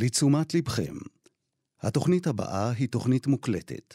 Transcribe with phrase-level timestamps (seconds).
[0.00, 0.94] לתשומת לבכם,
[1.80, 3.94] התוכנית הבאה היא תוכנית מוקלטת,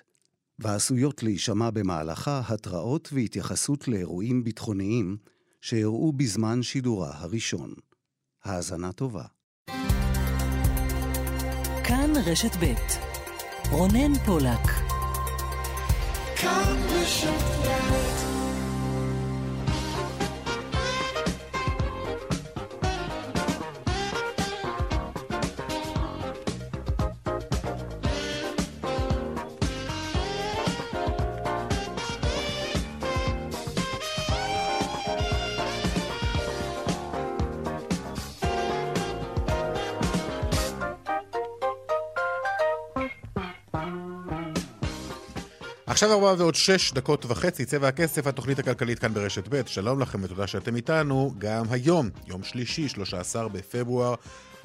[0.60, 5.18] ועשויות להישמע במהלכה התראות והתייחסות לאירועים ביטחוניים
[5.62, 7.74] שאירעו בזמן שידורה הראשון.
[8.44, 9.24] האזנה טובה.
[11.84, 12.74] כאן רשת ב'
[13.72, 14.68] רונן פולק.
[16.36, 18.23] כאן רשת ב'
[45.94, 50.24] עכשיו ארבע ועוד שש דקות וחצי, צבע הכסף, התוכנית הכלכלית כאן ברשת ב', שלום לכם
[50.24, 54.16] ותודה שאתם איתנו, גם היום, יום שלישי, 13 בפברואר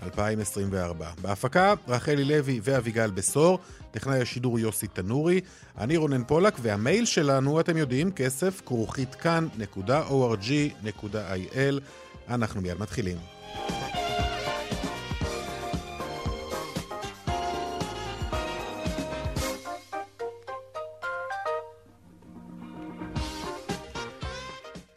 [0.02, 1.10] 2024.
[1.22, 3.58] בהפקה, רחלי לוי ואביגל בשור,
[3.90, 5.40] טכנאי השידור יוסי תנורי,
[5.78, 9.50] אני רונן פולק, והמייל שלנו, אתם יודעים, כסף כרוכית כאן.org.il.
[12.28, 13.16] אנחנו מיד מתחילים.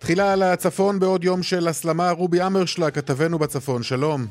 [0.01, 4.21] תחילה על הצפון בעוד יום של הסלמה, רובי אמרשלה, כתבנו בצפון, שלום.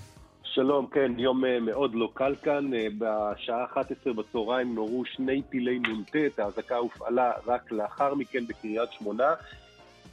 [0.44, 2.74] שלום, כן, יום אה, מאוד לא קל כאן.
[2.74, 9.34] אה, בשעה 11 בצהריים נורו שני טילי נ"ט, האזעקה הופעלה רק לאחר מכן בקריית שמונה.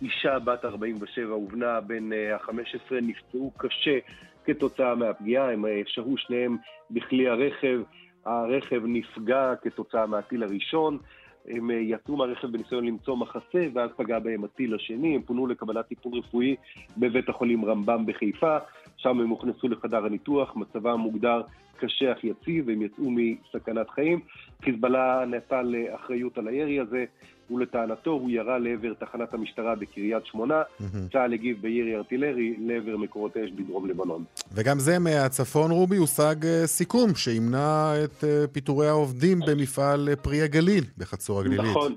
[0.02, 3.98] אישה בת 47 ובנה בן ה-15 אה, נפצעו קשה
[4.46, 6.58] כתוצאה מהפגיעה, הם שהו שניהם
[6.92, 7.80] בכלי הרכב,
[8.26, 10.98] הרכב נפגע כתוצאה מהטיל הראשון.
[11.48, 15.88] הם אה, יצאו מהרכב בניסיון למצוא מחסה, ואז פגע בהם הטיל השני, הם פונו לקבלת
[15.88, 16.56] טיפול רפואי
[16.98, 18.58] בבית החולים רמב"ם בחיפה,
[18.98, 21.42] שם הם הוכנסו לחדר הניתוח, מצבם מוגדר
[21.78, 24.20] קשה אך יציב, והם יצאו מסכנת חיים.
[24.64, 27.06] חיזבאללה נטל אה, אחריות על הירי הזה,
[27.52, 30.62] ולטענתו הוא ירה לעבר תחנת המשטרה בקריית שמונה.
[31.12, 34.24] צה"ל הגיב בירי ארטילרי לעבר מקורות אש בדרום לבנון.
[34.54, 40.84] וגם זה מהצפון, רובי, הושג אה, סיכום שימנע את אה, פיטורי העובדים במפעל פרי הגליל
[40.98, 41.66] בחצור הגלילית.
[41.72, 41.96] נכון.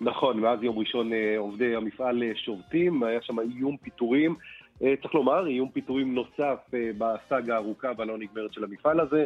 [0.00, 4.34] נכון, מאז יום ראשון עובדי המפעל שובתים, היה שם איום פיטורים.
[4.78, 9.24] צריך לומר, איום פיטורים נוסף בסאגה הארוכה והלא נגמרת של המפעל הזה.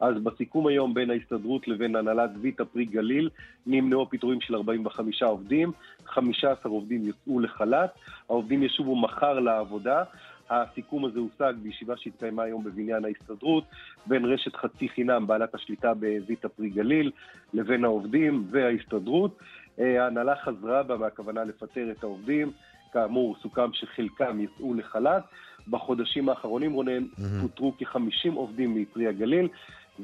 [0.00, 3.30] אז בסיכום היום בין ההסתדרות לבין הנהלת ויטה פרי גליל
[3.66, 5.72] נמנעו פיטורים של 45 עובדים,
[6.06, 7.90] 15 עובדים יצאו לחל"ת,
[8.28, 10.02] העובדים ישובו מחר לעבודה.
[10.50, 13.64] הסיכום הזה הושג בישיבה שהתקיימה היום בבניין ההסתדרות
[14.06, 17.10] בין רשת חצי חינם, בעלת השליטה בוויטה פרי גליל,
[17.54, 19.38] לבין העובדים וההסתדרות.
[19.80, 22.52] אה, ההנהלה חזרה בה מהכוונה לפטר את העובדים.
[22.92, 25.22] כאמור, סוכם שחלקם יצאו לחל"ת.
[25.68, 27.40] בחודשים האחרונים, רונן, mm-hmm.
[27.42, 29.48] פוטרו כ-50 עובדים מפרי הגליל.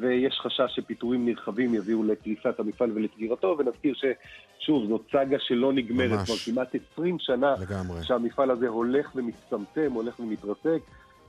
[0.01, 6.37] ויש חשש שפיטורים נרחבים יביאו לקריסת המפעל ולסגירתו, ונזכיר ששוב, זאת סאגה שלא נגמרת, כבר
[6.37, 8.03] כמעט 20 שנה לגמרי.
[8.03, 10.81] שהמפעל הזה הולך ומצטמצם, הולך ומתרסק.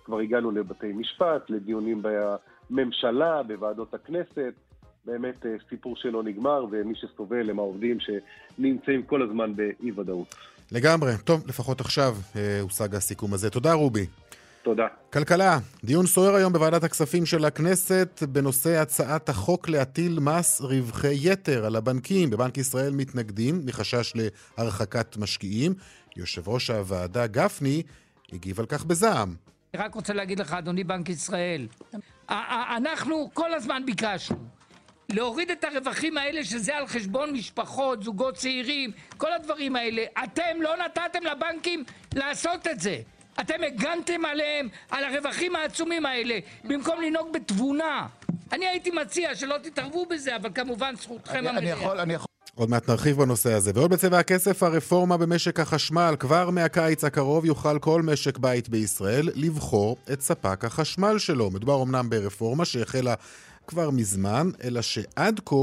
[0.05, 2.01] כבר הגענו לבתי משפט, לדיונים
[2.69, 4.53] בממשלה, בוועדות הכנסת.
[5.05, 10.35] באמת אה, סיפור שלא נגמר, ומי שסובל הם העובדים שנמצאים כל הזמן באי-ודאות.
[10.71, 11.11] לגמרי.
[11.23, 13.49] טוב, לפחות עכשיו אה, הושג הסיכום הזה.
[13.49, 14.05] תודה, רובי.
[14.67, 14.87] תודה.
[15.13, 21.65] כלכלה, דיון סוער היום בוועדת הכספים של הכנסת בנושא הצעת החוק להטיל מס רווחי יתר
[21.65, 22.29] על הבנקים.
[22.29, 24.13] בבנק ישראל מתנגדים מחשש
[24.57, 25.73] להרחקת משקיעים.
[26.15, 27.83] יושב ראש הוועדה גפני
[28.33, 29.35] הגיב על כך בזעם.
[29.73, 31.67] אני רק רוצה להגיד לך, אדוני בנק ישראל,
[32.29, 34.37] אנחנו כל הזמן ביקשנו
[35.09, 40.03] להוריד את הרווחים האלה שזה על חשבון משפחות, זוגות צעירים, כל הדברים האלה.
[40.23, 41.83] אתם לא נתתם לבנקים
[42.15, 42.97] לעשות את זה.
[43.39, 44.21] אתם הגנתם
[44.89, 48.07] על הרווחים העצומים האלה, במקום לנהוג בתבונה.
[48.51, 52.17] אני הייתי מציע שלא תתערבו בזה, אבל כמובן זכותכם המלאה.
[52.55, 53.71] עוד מעט נרחיב בנושא הזה.
[53.75, 56.15] ועוד בצבע הכסף, הרפורמה במשק החשמל.
[56.19, 61.51] כבר מהקיץ הקרוב יוכל כל משק בית בישראל לבחור את ספק החשמל שלו.
[61.51, 63.13] מדובר אמנם ברפורמה שהחלה
[63.67, 65.55] כבר מזמן, אלא שעד כה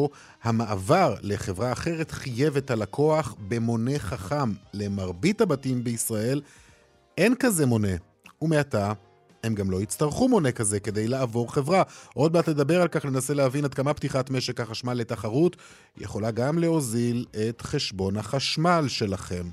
[0.43, 4.53] המעבר לחברה אחרת חייב את הלקוח במונה חכם.
[4.75, 6.41] למרבית הבתים בישראל
[7.19, 7.97] אין כזה מונה,
[8.43, 8.93] ומעתה
[9.45, 11.83] הם גם לא יצטרכו מונה כזה כדי לעבור חברה.
[12.15, 15.57] עוד מעט נדבר על כך, ננסה להבין עד כמה פתיחת משק החשמל לתחרות
[15.97, 19.45] יכולה גם להוזיל את חשבון החשמל שלכם.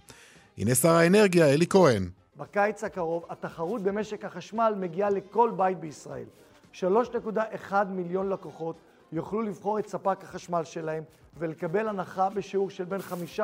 [0.57, 2.09] הנה שר האנרגיה, אלי כהן.
[2.37, 6.25] בקיץ הקרוב התחרות במשק החשמל מגיעה לכל בית בישראל.
[6.73, 8.75] 3.1 מיליון לקוחות
[9.11, 11.03] יוכלו לבחור את ספק החשמל שלהם
[11.37, 13.01] ולקבל הנחה בשיעור של בין
[13.37, 13.41] 5%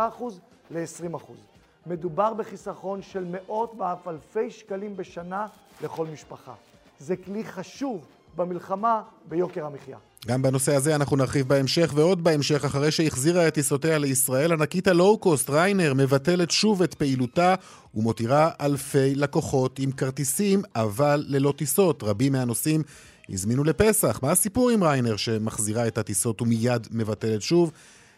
[0.72, 1.57] ל-20%.
[1.90, 5.48] מדובר בחיסכון של מאות ואף אלפי שקלים בשנה
[5.82, 6.54] לכל משפחה.
[7.00, 8.06] זה כלי חשוב
[8.36, 9.98] במלחמה ביוקר המחיה.
[10.28, 15.50] גם בנושא הזה אנחנו נרחיב בהמשך, ועוד בהמשך, אחרי שהחזירה את טיסותיה לישראל, ענקית הלואו-קוסט
[15.50, 17.56] ריינר מבטלת שוב את פעילותה
[17.96, 22.04] ומותירה אלפי לקוחות עם כרטיסים, אבל ללא טיסות.
[22.04, 22.84] רבים מהנוסעים
[23.30, 24.20] הזמינו לפסח.
[24.24, 27.72] מה הסיפור עם ריינר שמחזירה את הטיסות ומיד מבטלת שוב?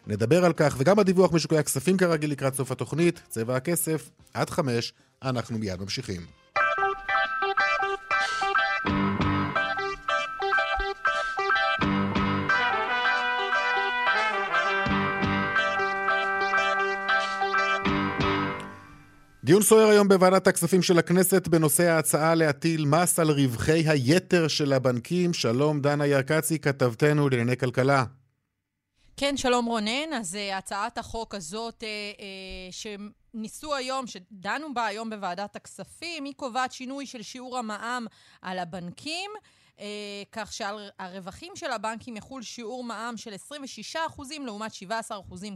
[0.09, 4.94] נדבר על כך, וגם הדיווח משוקי הכספים כרגיל לקראת סוף התוכנית, צבע הכסף, עד חמש,
[5.23, 6.21] אנחנו מיד ממשיכים.
[19.44, 24.73] דיון סוער היום בוועדת הכספים של הכנסת בנושא ההצעה להטיל מס על רווחי היתר של
[24.73, 25.33] הבנקים.
[25.33, 28.03] שלום, דנה ירקצי, כתבתנו לענייני כלכלה.
[29.21, 30.13] כן, שלום רונן.
[30.13, 32.21] אז uh, הצעת החוק הזאת uh, uh,
[33.33, 38.06] שניסו היום, שדנו בה היום בוועדת הכספים, היא קובעת שינוי של שיעור המע"מ
[38.42, 39.31] על הבנקים.
[39.80, 39.86] אה,
[40.31, 43.34] כך שעל הרווחים של הבנקים יחול שיעור מע"מ של
[43.94, 43.96] 26%
[44.46, 44.76] לעומת 17%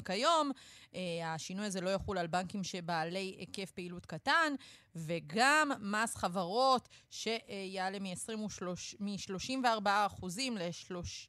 [0.05, 0.51] כיום.
[0.95, 4.53] אה, השינוי הזה לא יחול על בנקים שבעלי היקף פעילות קטן,
[4.95, 10.25] וגם מס חברות שיעלה מ-34%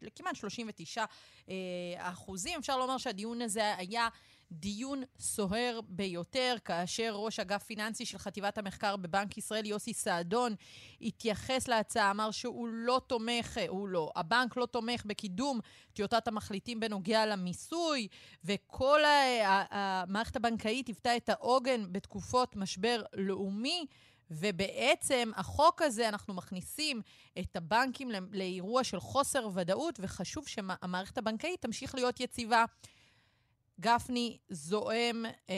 [0.02, 0.98] לכמעט 39%.
[2.58, 4.08] אפשר לומר שהדיון הזה היה
[4.54, 10.54] דיון סוער ביותר, כאשר ראש אגף פיננסי של חטיבת המחקר בבנק ישראל, יוסי סעדון,
[11.00, 15.60] התייחס להצעה, אמר שהוא לא תומך, הוא לא, הבנק לא תומך בקידום
[15.92, 18.08] טיוטת המחליטים בנוגע למיסוי,
[18.44, 19.00] וכל
[19.70, 23.86] המערכת הבנקאית היוותה את העוגן בתקופות משבר לאומי.
[24.30, 27.02] ובעצם החוק הזה, אנחנו מכניסים
[27.38, 32.64] את הבנקים לאירוע של חוסר ודאות, וחשוב שהמערכת הבנקאית תמשיך להיות יציבה.
[33.80, 35.54] גפני זועם, אה,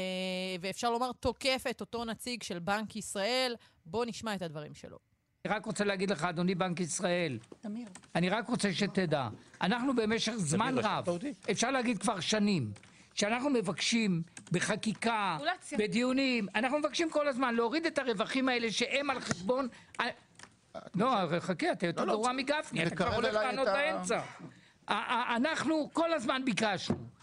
[0.60, 3.54] ואפשר לומר תוקף את אותו נציג של בנק ישראל.
[3.86, 4.98] בואו נשמע את הדברים שלו.
[5.44, 7.88] אני רק רוצה להגיד לך, אדוני בנק ישראל, תמיר.
[8.14, 9.28] אני רק רוצה שתדע,
[9.60, 11.04] אנחנו במשך זמן רב,
[11.50, 12.72] אפשר להגיד כבר שנים,
[13.14, 14.22] שאנחנו מבקשים
[14.52, 15.38] בחקיקה,
[15.78, 19.68] בדיונים, אנחנו מבקשים כל הזמן להוריד את הרווחים האלה שהם על חשבון...
[20.94, 24.20] לא, חכה, אתה יותר לא, לא, גרוע מגפני, אתה כבר הולך לענות באמצע.
[25.36, 27.15] אנחנו כל הזמן ביקשנו.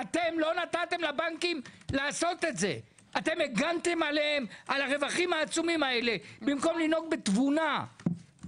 [0.00, 1.60] אתם לא נתתם לבנקים
[1.92, 2.78] לעשות את זה.
[3.18, 7.84] אתם הגנתם עליהם, על הרווחים העצומים האלה, במקום לנהוג בתבונה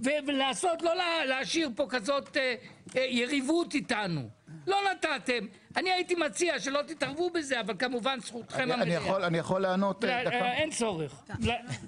[0.03, 0.91] ולעשות, לא
[1.25, 2.55] להשאיר פה כזאת אה,
[2.97, 4.29] אה, יריבות איתנו.
[4.67, 5.45] לא נתתם.
[5.75, 8.81] אני הייתי מציע שלא תתערבו בזה, אבל כמובן זכותכם המלאה.
[9.27, 10.53] אני יכול לענות אה?
[10.53, 11.23] אין צורך.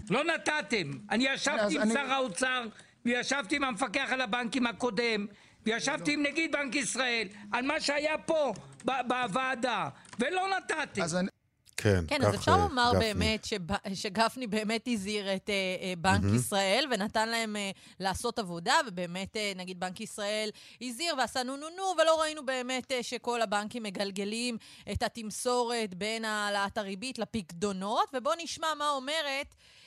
[0.09, 0.91] לא נתתם.
[1.09, 2.65] אני ישבתי עם שר האוצר.
[3.09, 5.25] וישבתי עם המפקח על הבנקים הקודם,
[5.65, 8.53] וישבתי עם נגיד בנק ישראל, על מה שהיה פה
[8.85, 9.89] בוועדה,
[10.19, 11.03] ולא נתתי.
[11.03, 11.29] אז אני...
[11.77, 13.13] כן, כן, אז אפשר לומר גפני.
[13.13, 13.61] באמת שב,
[13.93, 16.35] שגפני באמת הזהיר את uh, uh, בנק mm-hmm.
[16.35, 20.49] ישראל ונתן להם uh, לעשות עבודה, ובאמת uh, נגיד בנק ישראל
[20.81, 24.57] הזהיר ועשה נו נו נו, ולא ראינו באמת uh, שכל הבנקים מגלגלים
[24.91, 29.78] את התמסורת בין העלאת הריבית לפקדונות, ובואו נשמע מה אומרת אה,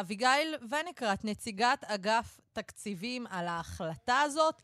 [0.00, 4.62] אביגיל ונקרט, נציגת אגף תקציבים על ההחלטה הזאת.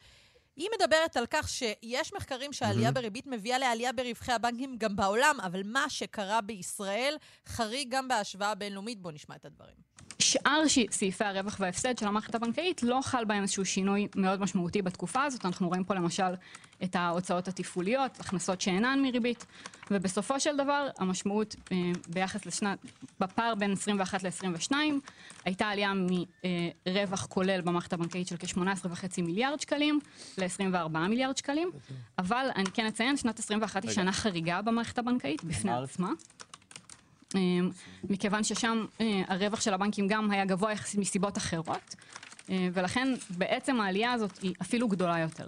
[0.56, 2.92] היא מדברת על כך שיש מחקרים שהעלייה mm-hmm.
[2.92, 7.16] בריבית מביאה לעלייה ברווחי הבנקים גם בעולם, אבל מה שקרה בישראל
[7.46, 9.00] חריג גם בהשוואה בינלאומית.
[9.00, 9.74] בואו נשמע את הדברים.
[10.32, 10.62] שאר.
[10.90, 15.45] סעיפי הרווח וההפסד של המערכת הבנקאית לא חל בהם איזשהו שינוי מאוד משמעותי בתקופה הזאת.
[15.47, 16.35] אנחנו רואים פה למשל
[16.83, 19.47] את ההוצאות התפעוליות, הכנסות שאינן מריבית,
[19.90, 21.76] ובסופו של דבר המשמעות אה,
[22.09, 22.78] ביחס לשנת,
[23.21, 24.73] בפער בין 21 ל-22
[25.45, 25.92] הייתה עלייה
[26.87, 30.00] מרווח כולל במערכת הבנקאית של כ-18.5 מיליארד שקלים
[30.38, 31.71] ל-24 מיליארד שקלים,
[32.18, 36.11] אבל אני כן אציין, שנת 21 היא שנה חריגה במערכת הבנקאית בפני עצמה.
[37.34, 37.70] אמ,
[38.04, 41.94] מכיוון ששם אה, הרווח של הבנקים גם היה גבוה יחסית מסיבות אחרות,
[42.50, 43.08] אה, ולכן
[43.80, 45.44] העלייה הזאת אפילו גדולה יותר.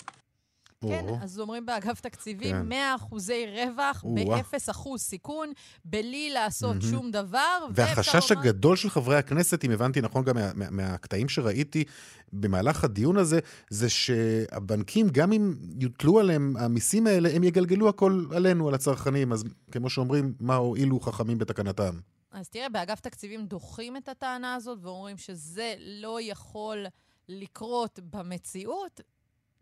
[0.88, 2.94] כן, אז אומרים באגף תקציבים, 100 כן.
[2.94, 5.52] אחוזי רווח ב-0 אחוז סיכון,
[5.84, 7.66] בלי לעשות שום דבר.
[7.70, 11.84] והחשש הגדול של חברי הכנסת, אם הבנתי נכון גם מהקטעים שראיתי
[12.32, 13.38] במהלך הדיון הזה,
[13.70, 19.32] זה שהבנקים, גם אם יוטלו עליהם המיסים האלה, הם יגלגלו הכל עלינו, על הצרכנים.
[19.32, 21.98] אז כמו שאומרים, מה הועילו חכמים בתקנתם?
[22.30, 26.86] אז תראה, באגף תקציבים דוחים את הטענה הזאת ואומרים שזה לא יכול
[27.28, 29.00] לקרות במציאות,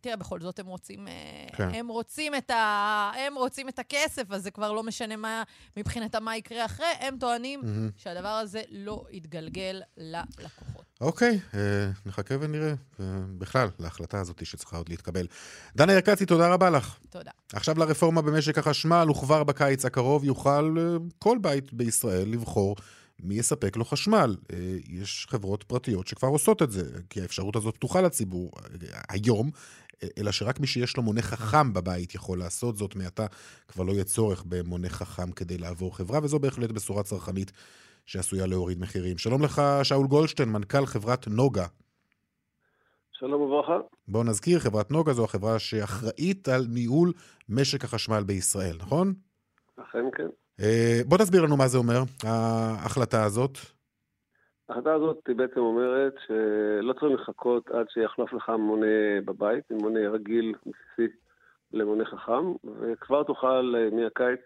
[0.03, 1.13] תראה, בכל זאת הם רוצים, אה,
[1.57, 1.69] כן.
[1.75, 5.43] הם רוצים, את ה, הם רוצים את הכסף, אז זה כבר לא משנה מה,
[5.77, 6.87] מבחינתם מה יקרה אחרי.
[7.01, 8.03] הם טוענים mm-hmm.
[8.03, 10.85] שהדבר הזה לא יתגלגל ללקוחות.
[11.01, 11.61] אוקיי, אה,
[12.07, 12.75] נחכה ונראה.
[13.01, 13.05] אה,
[13.39, 15.27] בכלל, להחלטה הזאת שצריכה עוד להתקבל.
[15.77, 16.99] דנה ירקצי, תודה רבה לך.
[17.11, 17.31] תודה.
[17.53, 22.77] עכשיו לרפורמה במשק החשמל, וכבר בקיץ הקרוב יוכל אה, כל בית בישראל לבחור
[23.23, 24.37] מי יספק לו חשמל?
[24.53, 24.57] אה,
[24.89, 29.51] יש חברות פרטיות שכבר עושות את זה, כי האפשרות הזאת פתוחה לציבור אה, היום,
[30.19, 32.97] אלא שרק מי שיש לו מונה חכם בבית יכול לעשות זאת.
[32.97, 33.27] מעתה
[33.69, 37.53] כבר לא יהיה צורך במונה חכם כדי לעבור חברה, וזו בהחלט בשורה צרכנית
[38.07, 39.19] שעשויה להוריד מחירים.
[39.19, 41.67] שלום לך, שאול גולדשטיין, מנכ"ל חברת נוגה.
[43.13, 43.79] שלום וברכה.
[44.09, 47.13] בואו נזכיר, חברת נוגה זו החברה שאחראית על ניהול
[47.49, 49.15] משק החשמל בישראל, נכון?
[49.77, 50.27] אכן כן.
[50.61, 53.59] אה, בוא תסביר לנו מה זה אומר, ההחלטה הזאת.
[54.69, 60.55] ההחלטה הזאת היא בעצם אומרת שלא צריכים לחכות עד שיחלוף לך מונה בבית, מונה רגיל,
[60.67, 61.17] בסיסי,
[61.73, 64.41] למונה חכם, וכבר תוכל אה, מהקיץ,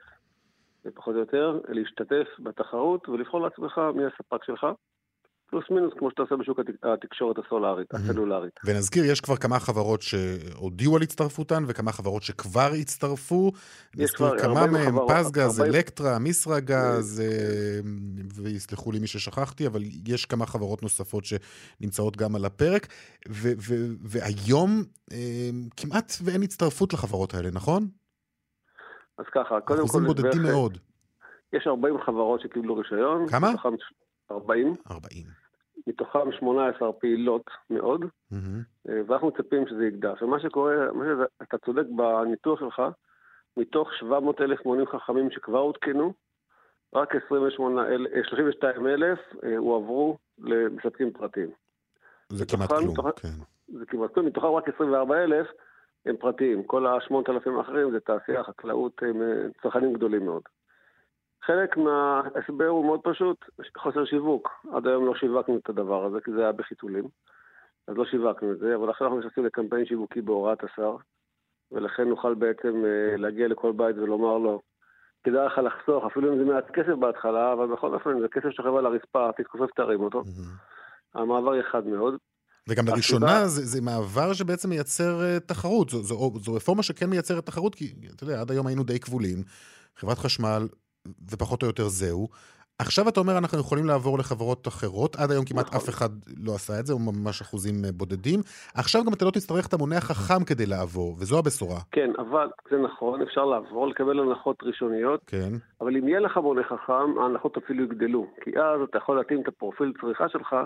[0.95, 4.67] פחות או יותר, להשתתף בתחרות ולבחור לעצמך מי הספק שלך.
[5.51, 8.53] פלוס מינוס כמו שאתה עושה בשוק התקשורת הסולארית, הסלולרית.
[8.65, 13.53] ונזכיר, יש כבר כמה חברות שהודיעו על הצטרפותן וכמה חברות שכבר הצטרפו.
[13.97, 17.81] נזכיר כמה מהן, פזגז, אלקטרה, מיסרגז, אה,
[18.35, 22.87] ויסלחו לי מי ששכחתי, אבל יש כמה חברות נוספות שנמצאות גם על הפרק.
[24.05, 24.71] והיום
[25.13, 27.89] אה, כמעט ואין הצטרפות לחברות האלה, נכון?
[29.19, 29.87] אז ככה, קודם כל...
[29.87, 30.79] אחוזים בודדים מאוד.
[31.53, 33.29] יש 40 חברות שקיבלו רישיון.
[33.29, 33.53] כמה?
[34.31, 34.77] 40.
[34.91, 35.27] 40.
[35.87, 38.89] מתוכם 18 פעילות מאוד, mm-hmm.
[39.07, 40.13] ואנחנו מצפים שזה יגדל.
[40.23, 42.83] ומה שקורה, מה שזה, אתה צודק בניתוח שלך,
[43.57, 46.13] מתוך 700 אלף מונים חכמים שכבר הותקנו,
[46.95, 47.15] רק
[48.23, 51.51] 32 אלף אה, הועברו למספקים פרטיים.
[52.29, 53.29] זה כמעט כלום, מתוך, כן.
[53.79, 55.47] זה כמעט כלום, מתוכם רק 24 אלף
[56.07, 56.63] הם פרטיים.
[56.63, 59.23] כל ה-8,000 האחרים זה תעשייה, חקלאות, הם
[59.63, 60.43] צרכנים גדולים מאוד.
[61.47, 63.37] חלק מההסבר הוא מאוד פשוט,
[63.79, 64.49] חוסר שיווק.
[64.73, 67.05] עד היום לא שיווקנו את הדבר הזה, כי זה היה בחיתולים.
[67.89, 70.97] אז לא שיווקנו את זה, אבל עכשיו אנחנו נכנסים לקמפיין שיווקי בהוראת השר,
[71.73, 74.63] ולכן נוכל בעצם אה, להגיע לכל בית ולומר לו,
[75.25, 78.75] כדאי לך לחסוך, אפילו אם זה מעט כסף בהתחלה, אבל בכל אופן זה כסף שוכב
[78.75, 80.23] על הרצפה, תתכופף תרים אותו.
[81.15, 82.15] המעבר יהיה חד מאוד.
[82.69, 87.47] וגם לראשונה זה, זה מעבר שבעצם מייצר uh, תחרות, זו, זו, זו רפורמה שכן מייצרת
[87.47, 89.43] תחרות, כי אתה יודע, עד היום היינו די כבולים.
[89.97, 90.67] חברת חשמל
[91.31, 92.29] ופחות או יותר זהו.
[92.79, 95.79] עכשיו אתה אומר אנחנו יכולים לעבור לחברות אחרות, עד היום כמעט נכון.
[95.79, 96.11] אף אחד
[96.47, 98.41] לא עשה את זה, או ממש אחוזים אה, בודדים.
[98.75, 101.81] עכשיו גם אתה לא תצטרך את המונה החכם כדי לעבור, וזו הבשורה.
[101.93, 105.53] כן, אבל זה נכון, אפשר לעבור, לקבל הנחות ראשוניות, כן.
[105.81, 108.27] אבל אם יהיה לך מונה חכם, ההנחות אפילו יגדלו.
[108.41, 110.57] כי אז אתה יכול להתאים את הפרופיל צריכה שלך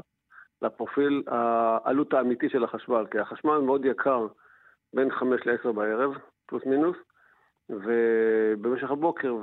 [0.63, 4.27] לפרופיל העלות האמיתי של החשמל, כי החשמל מאוד יקר
[4.95, 6.11] בין 5 ל-10 בערב,
[6.47, 6.97] פלוס מינוס.
[7.71, 9.35] ובמשך הבוקר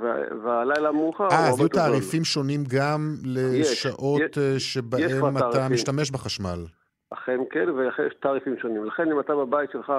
[0.44, 1.24] והלילה המאוחר...
[1.24, 5.72] אה, אז יהיו תעריפים שונים גם לשעות יש, אה, שבהם אתה תעריפים.
[5.72, 6.64] משתמש בחשמל.
[7.10, 8.84] אכן כן, ולכן יש תעריפים שונים.
[8.84, 9.92] לכן אם אתה בבית שלך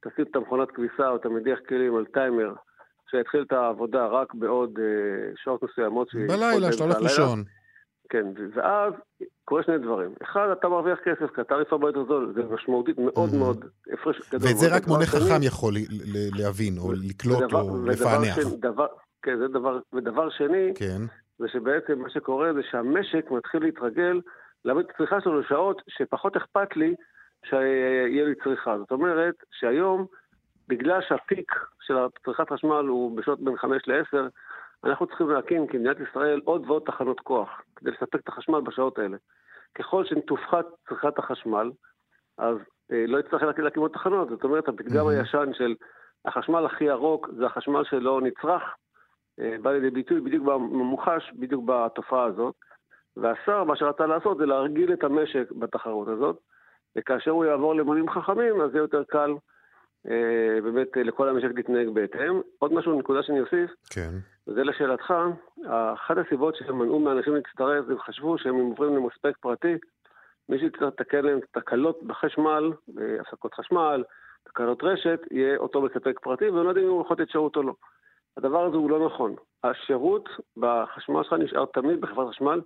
[0.00, 2.54] תשים את המכונת כביסה או אתה מדיח כלים על טיימר,
[3.10, 6.08] שיתחיל את העבודה רק בעוד אה, שעות מסוימות.
[6.28, 7.44] בלילה, שאתה הולך לישון.
[8.12, 8.92] כן, ואז
[9.44, 10.14] קורה שני דברים.
[10.22, 13.36] אחד, אתה מרוויח כסף, כי התעריף הרבה יותר זול, זה משמעותית מאוד mm-hmm.
[13.36, 14.48] מאוד הפרש גדול.
[14.48, 15.72] ואת זה רק מונה חכם יכול
[16.38, 18.36] להבין, או לקלוט, או לפענח.
[19.22, 21.02] כן, זה דבר, ודבר שני, כן.
[21.38, 24.20] זה שבעצם מה שקורה זה שהמשק מתחיל להתרגל
[24.64, 26.94] להביא את הצריכה שלו לשעות שפחות אכפת לי
[27.44, 28.78] שיהיה לי צריכה.
[28.78, 30.06] זאת אומרת שהיום,
[30.68, 34.16] בגלל שהפיק של צריכת חשמל הוא בשעות בין 5 ל-10,
[34.84, 39.16] אנחנו צריכים להקים כמדינת ישראל עוד ועוד תחנות כוח כדי לספק את החשמל בשעות האלה.
[39.74, 41.70] ככל שתופחת צריכת החשמל,
[42.38, 42.56] אז
[42.92, 44.28] אה, לא יצטרך להקים עוד תחנות.
[44.28, 45.06] זאת אומרת, הפתגם.
[45.08, 45.74] הישן של
[46.24, 48.62] החשמל הכי ירוק זה החשמל שלא נצרך,
[49.40, 52.54] אה, בא לידי ביטוי בדיוק ממוחש, בדיוק בתופעה הזאת.
[53.16, 56.38] והשר, מה שרצה לעשות זה להרגיל את המשק בתחרות הזאת,
[56.96, 59.34] וכאשר הוא יעבור למונים חכמים, אז יהיה יותר קל
[60.62, 62.40] באמת אה, לכל המשק להתנהג בהתאם.
[62.58, 64.10] עוד משהו, נקודה שאני אוסיף, כן.
[64.46, 65.14] וזה לשאלתך,
[65.94, 69.74] אחת הסיבות שהם מנעו מאנשים להצטרף, הם חשבו שהם עוברים למספק פרטי,
[70.48, 72.72] מי שיצטרך לתקן להם תקלות בחשמל,
[73.20, 74.04] הפסקות חשמל,
[74.44, 77.62] תקלות רשת, יהיה אותו מספק פרטי, והם לא יודעים אם הוא יכול לתת שירות או
[77.62, 77.74] לא.
[78.36, 79.34] הדבר הזה הוא לא נכון.
[79.64, 82.60] השירות בחשמל שלך נשאר תמיד בחברת חשמל,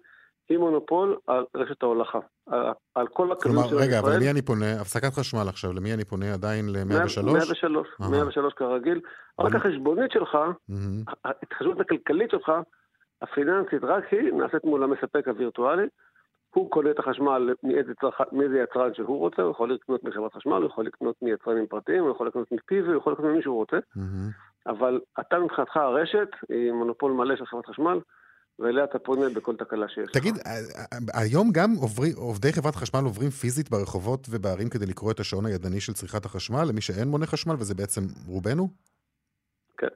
[0.49, 2.19] היא מונופול על רשת ההולכה.
[2.47, 2.61] על,
[2.95, 3.69] על כל הכלום של ישראל.
[3.69, 4.81] כלומר, רגע, אבל למי אני פונה?
[4.81, 7.23] הפסקת חשמל עכשיו, למי אני פונה עדיין ל-103?
[7.23, 9.01] 103, 103 כרגיל.
[9.41, 10.39] רק החשבונית שלך,
[11.25, 12.53] ההתחשבות הכלכלית שלך,
[13.23, 15.87] הפיננסית, רק היא נעשית מול המספק הווירטואלי.
[16.55, 17.55] הוא קונה את החשמל.
[18.33, 22.11] מאיזה יצרן שהוא רוצה, הוא יכול לקנות מחברת חשמל, הוא יכול לקנות מיצרנים פרטיים, הוא
[22.11, 23.77] יכול לקנות מפיו, הוא יכול לקנות ממי שהוא רוצה.
[24.67, 27.99] אבל אתה מבחינתך הרשת היא מונופול מלא של חברת חשמל.
[28.59, 30.13] ואליה אתה פונה בכל תקלה שיש לך.
[30.13, 30.35] תגיד,
[31.15, 35.81] היום גם עוברי, עובדי חברת חשמל עוברים פיזית ברחובות ובערים כדי לקרוא את השעון הידני
[35.81, 38.69] של צריכת החשמל, למי שאין מונה חשמל, וזה בעצם רובנו?
[39.79, 39.87] כן,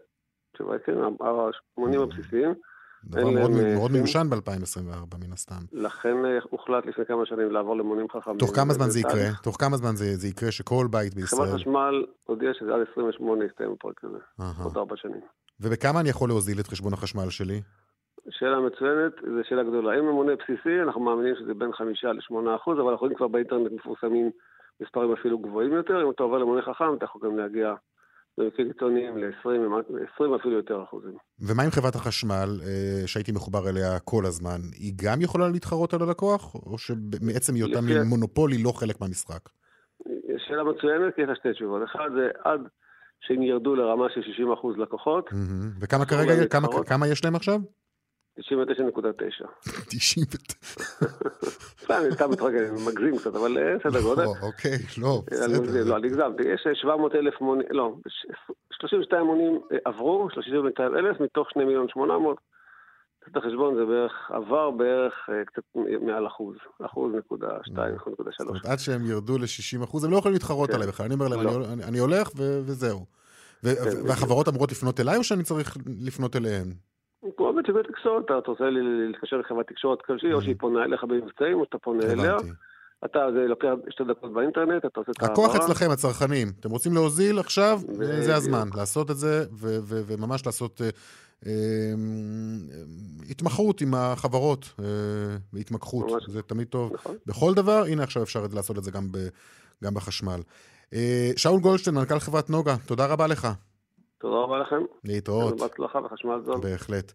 [0.51, 0.93] התשובה היא כן,
[1.77, 2.55] המונים הבסיסיים.
[3.05, 3.91] דבר מאוד, אה, מאוד.
[3.93, 5.63] מיושן ב-2024 מן הסתם.
[5.73, 8.39] לכן אה, הוחלט לפני כמה שנים לעבור למונים חכמים.
[8.39, 9.29] תוך כמה זמן זה יקרה?
[9.43, 11.47] תוך כמה זמן זה, זה יקרה שכל בית בישראל...
[11.47, 14.19] חברת חשמל הודיעה שזה עד 28 יסתיים הפרק הזה.
[14.65, 15.21] עוד ארבע שנים.
[15.61, 17.61] ובכמה אני יכול להוזיל את חשבון החשמל שלי?
[18.31, 19.99] שאלה מצוינת, זו שאלה גדולה.
[19.99, 23.73] אם ממונה בסיסי, אנחנו מאמינים שזה בין חמישה לשמונה אחוז, אבל אנחנו רואים כבר באינטרנט
[23.73, 24.31] מפורסמים
[24.81, 26.03] מספרים אפילו גבוהים יותר.
[26.05, 27.75] אם אתה עובר למונה חכם, אתה יכול גם להגיע
[28.39, 29.49] במקרים קיצוניים ל-20,
[30.15, 31.15] 20 אפילו יותר אחוזים.
[31.41, 34.61] ומה עם חברת החשמל, אה, שהייתי מחובר אליה כל הזמן?
[34.73, 36.55] היא גם יכולה להתחרות על הלקוח?
[36.55, 39.49] או שמעצם היותם לפי- מונופול היא לא חלק מהמשחק?
[40.49, 41.83] שאלה מצוינת, כי יש לה שתי תשובות.
[41.85, 42.61] אחד זה עד
[43.21, 45.31] שהם ירדו לרמה של 60 אחוז לקוחות.
[45.81, 46.33] וכמה כרגע.
[46.87, 47.61] כמה יש להם עכשיו?
[48.39, 49.47] 99.9.
[49.91, 50.27] 90...
[51.83, 54.23] סתם, אני סתם מתרגל, אני מגזים קצת, אבל אה, סדר גודל.
[54.23, 55.91] לא, אוקיי, לא, אני מגזים, בסדר.
[55.91, 56.43] לא, אני הגזמתי.
[56.43, 57.95] יש 700 אלף מונים, לא,
[58.73, 62.37] 32 מונים אה, עברו, 32 אלף מתוך 2 מיליון 800.
[63.25, 65.63] קצת החשבון זה בערך, עבר בערך אה, קצת
[66.07, 66.57] מעל אחוז,
[66.87, 68.61] אחוז נקודה שתיים, אחוז נקודה זאת שלוש.
[68.65, 70.75] עד שהם ירדו ל-60 אחוז, הם לא יכולים להתחרות כן.
[70.75, 71.07] עליי בכלל.
[71.07, 71.65] אני אומר להם, לא.
[71.89, 73.07] אני- הולך וזהו.
[73.63, 73.71] כן,
[74.09, 76.73] והחברות אמורות לפנות אליי, או שאני צריך לפנות אליהן?
[77.71, 81.79] בצווי תקשורת, אתה רוצה להתקשר לחברת תקשורת כלשהי, או שהיא פונה אליך במבצעים, או שאתה
[81.79, 82.37] פונה אליה.
[83.05, 85.47] אתה, זה לוקח שתי דקות באינטרנט, אתה עושה את ההעברה.
[85.47, 86.49] הכוח אצלכם, הצרכנים.
[86.61, 87.81] אתם רוצים להוזיל עכשיו.
[88.21, 88.69] זה הזמן.
[88.77, 89.45] לעשות את זה,
[90.09, 90.89] וממש לעשות אה,
[91.47, 91.53] אה,
[93.31, 94.85] התמחרות עם החברות, אה,
[95.53, 96.11] והתמקחות.
[96.11, 96.25] ממש.
[96.29, 96.93] זה תמיד טוב.
[96.95, 97.17] נכון.
[97.27, 98.91] בכל דבר, הנה עכשיו אפשר לעשות את זה
[99.85, 100.41] גם בחשמל.
[100.95, 103.49] אה, שאול גולדשטיין, מנכ"ל חברת נוגה, תודה רבה לך.
[104.19, 104.83] תודה רבה לכם.
[105.05, 105.61] להתראות.
[105.61, 106.61] בהצלחה וחשמל זול.
[106.61, 107.13] בהחלט.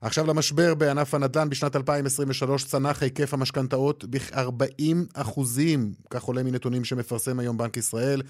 [0.00, 7.38] עכשיו למשבר בענף הנדל"ן בשנת 2023 צנח היקף המשכנתאות ב-40 אחוזים, כך עולה מנתונים שמפרסם
[7.38, 8.22] היום בנק ישראל.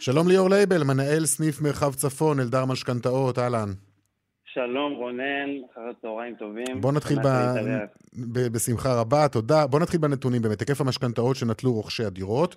[0.00, 3.72] שלום ליאור לייבל, מנהל סניף מרחב צפון, אלדר משכנתאות, אהלן.
[4.44, 6.80] שלום רונן, אחר הצהריים טובים.
[6.80, 7.28] בוא נתחיל ב...
[8.32, 8.48] ב...
[8.48, 9.66] בשמחה רבה, תודה.
[9.66, 10.60] בוא נתחיל בנתונים באמת.
[10.60, 12.56] היקף המשכנתאות שנטלו רוכשי הדירות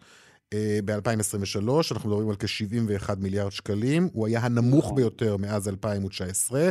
[0.54, 4.96] אה, ב-2023, אנחנו מדברים על כ-71 מיליארד שקלים, הוא היה הנמוך נכון.
[4.96, 6.70] ביותר מאז 2019.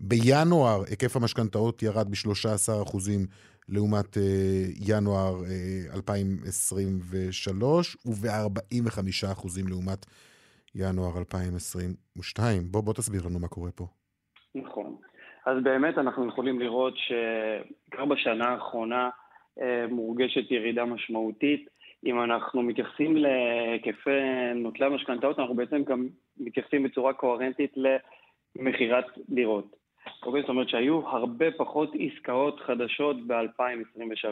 [0.00, 3.20] בינואר היקף המשכנתאות ירד ב-13 אחוזים
[3.68, 4.22] לעומת אה,
[4.88, 10.06] ינואר אה, 2023, וב-45 אחוזים לעומת
[10.74, 12.62] ינואר 2022.
[12.70, 13.86] בוא, בוא תסביר לנו מה קורה פה.
[14.54, 14.96] נכון.
[15.46, 19.10] אז באמת אנחנו יכולים לראות שכבר בשנה האחרונה
[19.60, 21.68] אה, מורגשת ירידה משמעותית.
[22.06, 24.10] אם אנחנו מתייחסים להיקפי
[24.54, 26.08] נוטלי המשכנתאות, אנחנו בעצם גם
[26.38, 27.74] מתייחסים בצורה קוהרנטית
[28.56, 29.79] למכירת דירות.
[30.22, 30.40] אוקיי?
[30.40, 34.26] זאת אומרת שהיו הרבה פחות עסקאות חדשות ב-2023.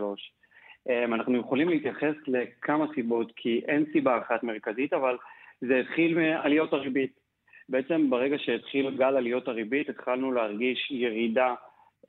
[1.04, 5.16] אנחנו יכולים להתייחס לכמה סיבות, כי אין סיבה אחת מרכזית, אבל
[5.60, 7.20] זה התחיל מעליות הריבית.
[7.68, 11.54] בעצם ברגע שהתחיל גל עליות הריבית, התחלנו להרגיש ירידה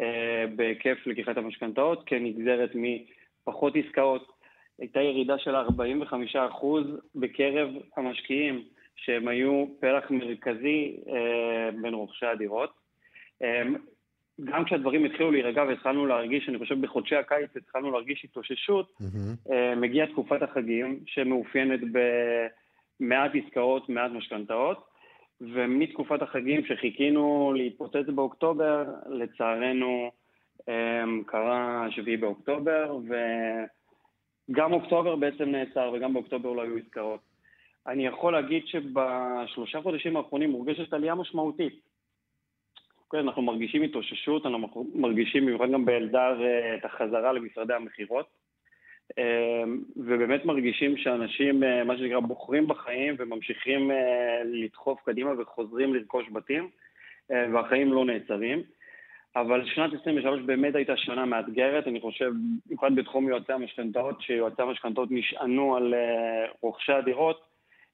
[0.01, 4.31] אה, בהיקף לקיחת המשכנתאות כנגזרת מפחות עסקאות.
[4.79, 5.59] הייתה ירידה של 45%
[7.15, 8.63] בקרב המשקיעים,
[8.95, 12.69] שהם היו פלח מרכזי אה, בין רוכשי הדירות.
[13.43, 13.63] אה,
[14.43, 18.91] גם כשהדברים התחילו להירגע והתחלנו להרגיש, אני חושב בחודשי הקיץ התחלנו להרגיש התאוששות,
[19.51, 21.79] אה, מגיעה תקופת החגים שמאופיינת
[22.99, 24.89] במעט עסקאות, מעט משכנתאות,
[25.41, 30.11] ומתקופת החגים שחיכינו להתפוצץ באוקטובר, לצערנו
[30.69, 32.97] אה, קרה 7 באוקטובר,
[34.49, 37.19] וגם אוקטובר בעצם נעצר וגם באוקטובר לא היו עסקאות.
[37.87, 41.88] אני יכול להגיד שבשלושה חודשים האחרונים מורגשת עלייה משמעותית.
[43.11, 48.27] כן, אנחנו מרגישים התאוששות, אנחנו מרגישים במיוחד גם באלדר אה, את החזרה למשרדי המכירות,
[49.17, 49.63] אה,
[49.97, 53.91] ובאמת מרגישים שאנשים, אה, מה שנקרא, בוחרים בחיים וממשיכים
[54.45, 56.69] לדחוף קדימה וחוזרים לרכוש בתים,
[57.29, 58.63] והחיים לא נעצרים.
[59.35, 62.31] אבל שנת 23 באמת הייתה שנה מאתגרת, אני חושב,
[62.65, 65.93] במיוחד בתחום יועצי המשכנתאות, שיועצי המשכנתאות נשענו על
[66.61, 67.48] רוכשי הדירות,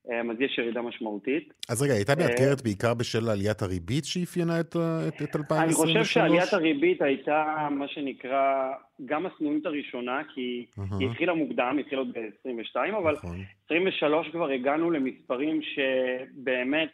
[0.09, 1.53] אז יש ירידה משמעותית.
[1.69, 4.75] אז רגע, הייתה מאתגרת בעיקר בשל עליית הריבית שאפיינה את,
[5.07, 5.95] את, את 2023?
[5.95, 8.71] אני חושב שעליית הריבית הייתה מה שנקרא
[9.05, 10.81] גם הסנונית הראשונה, כי uh-huh.
[10.99, 13.37] היא התחילה מוקדם, היא התחילה עוד ב-22, אבל נכון.
[13.65, 16.89] 23 כבר הגענו למספרים שבאמת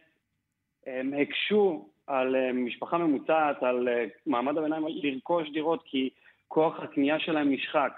[0.88, 3.88] הם הקשו על משפחה ממוצעת, על
[4.26, 6.10] מעמד הביניים, לרכוש דירות, כי
[6.48, 7.92] כוח הקנייה שלהם נשחק.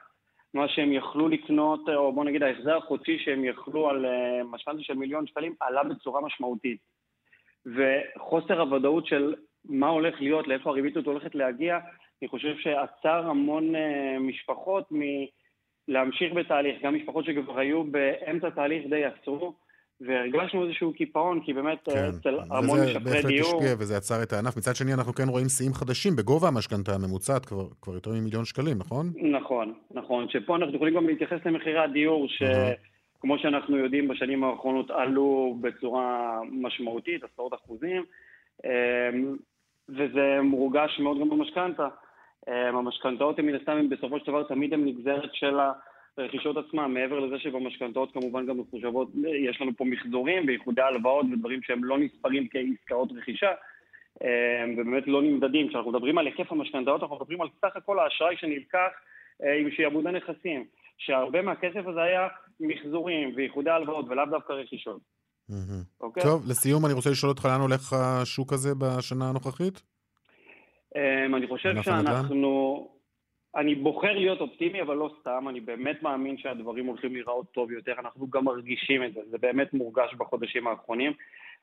[0.54, 4.06] מה שהם יכלו לקנות, או בוא נגיד ההחזר החודשי שהם יכלו על
[4.46, 6.78] משכנתה של מיליון שקלים, עלה בצורה משמעותית.
[7.66, 9.36] וחוסר הוודאות של
[9.66, 11.80] מה הולך להיות, לאיפה הריבית הזאת הולכת להגיע,
[12.22, 13.74] אני חושב שעצר המון
[14.20, 14.90] משפחות
[15.88, 19.54] מלהמשיך בתהליך, גם משפחות שכבר היו באמצע תהליך די עצרו,
[20.02, 23.48] והרגשנו איזשהו קיפאון, כי באמת אה, כן, אצל המון וזה משפרי בהחלט דיור...
[23.48, 24.58] השפיע וזה עצר את הענף.
[24.58, 28.78] מצד שני, אנחנו כן רואים שיאים חדשים בגובה המשכנתה הממוצעת, כבר, כבר יותר ממיליון שקלים,
[28.78, 29.06] נכון?
[29.32, 35.58] נכון, נכון, שפה אנחנו יכולים גם להתייחס למחירי הדיור, שכמו שאנחנו יודעים בשנים האחרונות עלו
[35.62, 38.04] בצורה משמעותית, עשרות אחוזים,
[38.66, 39.36] אמ,
[39.90, 41.88] וזה מורגש מאוד גם במשכנתה.
[42.50, 45.60] אמ, המשכנתאות הן מן הסתם, בסופו של דבר תמיד הן נגזרת של
[46.18, 49.08] הרכישות עצמן, מעבר לזה שבמשכנתאות כמובן גם מחושבות,
[49.50, 53.52] יש לנו פה מחזורים ואיחודי הלוואות ודברים שהם לא נספרים כעסקאות רכישה.
[54.22, 55.70] אמ, ובאמת לא נמדדים.
[55.70, 58.92] כשאנחנו מדברים על היקף המשכנתאות, אנחנו מדברים על סך הכל האשראי שנלקח
[59.44, 60.66] אה, עם שעבוד הנכסים,
[60.98, 62.28] שהרבה מהכסף הזה היה
[62.60, 65.02] מחזורים ואיחודי הלוואות ולאו דווקא רכישות.
[66.02, 66.24] אוקיי?
[66.24, 69.82] טוב, לסיום אני רוצה לשאול אותך לאן הולך השוק הזה בשנה הנוכחית?
[70.96, 72.14] אמ, אני חושב ענף הנדל"ן?
[72.14, 72.94] שאנחנו...
[73.56, 77.94] אני בוחר להיות אופטימי, אבל לא סתם, אני באמת מאמין שהדברים הולכים להיראות טוב יותר,
[78.00, 81.14] אנחנו גם מרגישים את זה, זה באמת מורגש בחודשים האחרונים.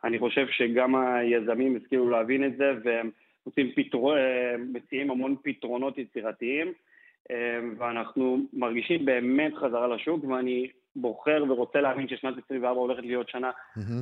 [0.04, 3.10] אני חושב שגם היזמים השכילו להבין את זה, והם
[3.44, 4.12] עושים פתרו...
[4.14, 6.72] אה, מציעים המון פתרונות יצירתיים,
[7.30, 13.50] אה, ואנחנו מרגישים באמת חזרה לשוק, ואני בוחר ורוצה להאמין ששנת 24 הולכת להיות שנה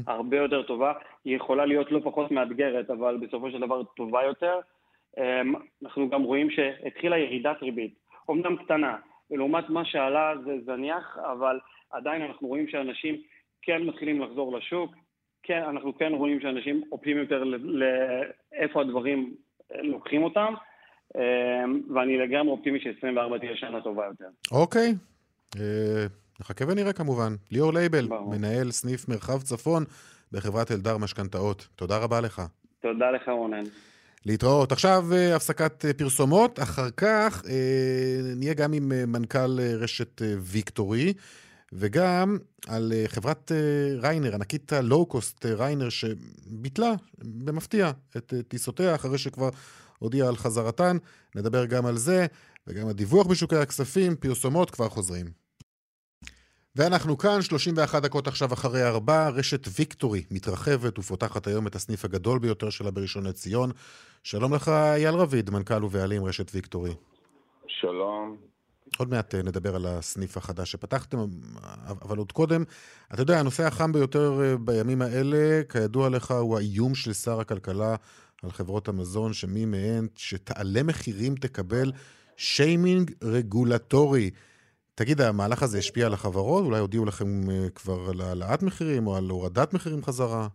[0.06, 0.92] הרבה יותר טובה.
[1.24, 4.60] היא יכולה להיות לא פחות מאתגרת, אבל בסופו של דבר טובה יותר.
[5.18, 7.94] אמ, אנחנו גם רואים שהתחילה ירידת ריבית,
[8.28, 8.96] אומנם קטנה,
[9.30, 11.58] ולעומת מה שעלה זה זניח, אבל
[11.90, 13.22] עדיין אנחנו רואים שאנשים
[13.62, 14.94] כן מתחילים לחזור לשוק,
[15.42, 19.34] כן, אנחנו כן רואים שאנשים אופטימיים יותר לאיפה הדברים
[19.82, 20.54] לוקחים אותם,
[21.16, 24.28] אמ, ואני לגמרי אופטימי ש-24 תהיה שנה טובה יותר.
[24.52, 24.94] אוקיי.
[25.56, 26.06] אה,
[26.40, 27.32] נחכה ונראה כמובן.
[27.50, 29.84] ליאור לייבל, מנהל סניף מרחב צפון
[30.32, 31.68] בחברת אלדר משכנתאות.
[31.76, 32.42] תודה רבה לך.
[32.80, 33.64] תודה לך רונן.
[34.26, 34.72] להתראות.
[34.72, 41.12] עכשיו אה, הפסקת אה, פרסומות, אחר כך אה, נהיה גם עם מנכ"ל רשת ויקטורי,
[41.72, 43.52] וגם על חברת
[44.00, 49.48] Ryanair, ענקית הלואו-קוסט Ryanair, שביטלה במפתיע את טיסותיה אחרי שכבר
[49.98, 50.96] הודיעה על חזרתן.
[51.34, 52.26] נדבר גם על זה,
[52.66, 55.26] וגם הדיווח בשוקי הכספים, פרסומות כבר חוזרים.
[56.76, 62.38] ואנחנו כאן, 31 דקות עכשיו אחרי ארבע, רשת ויקטורי מתרחבת ופותחת היום את הסניף הגדול
[62.38, 63.70] ביותר שלה בראשון לציון.
[64.22, 66.94] שלום לך, אייל רביד, מנכ"ל ובעלים רשת ויקטורי.
[67.66, 68.36] שלום.
[68.98, 71.18] עוד מעט אה, נדבר על הסניף החדש שפתחתם,
[72.02, 72.64] אבל עוד קודם,
[73.14, 77.96] אתה יודע, הנושא החם ביותר אה, בימים האלה, כידוע לך, הוא האיום של שר הכלכלה
[78.42, 81.92] על חברות המזון, שמי מהן שתעלה מחירים תקבל
[82.36, 84.30] שיימינג רגולטורי.
[84.94, 86.64] תגיד, המהלך הזה השפיע על החברות?
[86.64, 90.48] אולי הודיעו לכם אה, כבר על העלאת מחירים או על הורדת מחירים חזרה?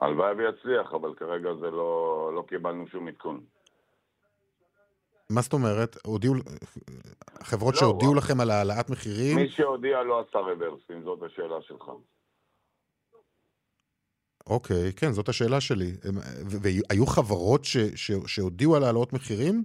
[0.00, 3.40] הלוואי ויצליח, אבל כרגע זה לא, לא קיבלנו שום עדכון.
[5.30, 5.96] מה זאת אומרת?
[6.06, 6.34] הודיעו,
[7.42, 8.18] חברות לא, שהודיעו וואו.
[8.18, 9.36] לכם על העלאת מחירים?
[9.36, 11.84] מי שהודיע לא עשה רוורס, אם זאת השאלה שלך.
[14.46, 15.92] אוקיי, כן, זאת השאלה שלי.
[16.90, 19.64] והיו חברות ש- ש- שהודיעו על העלאות מחירים?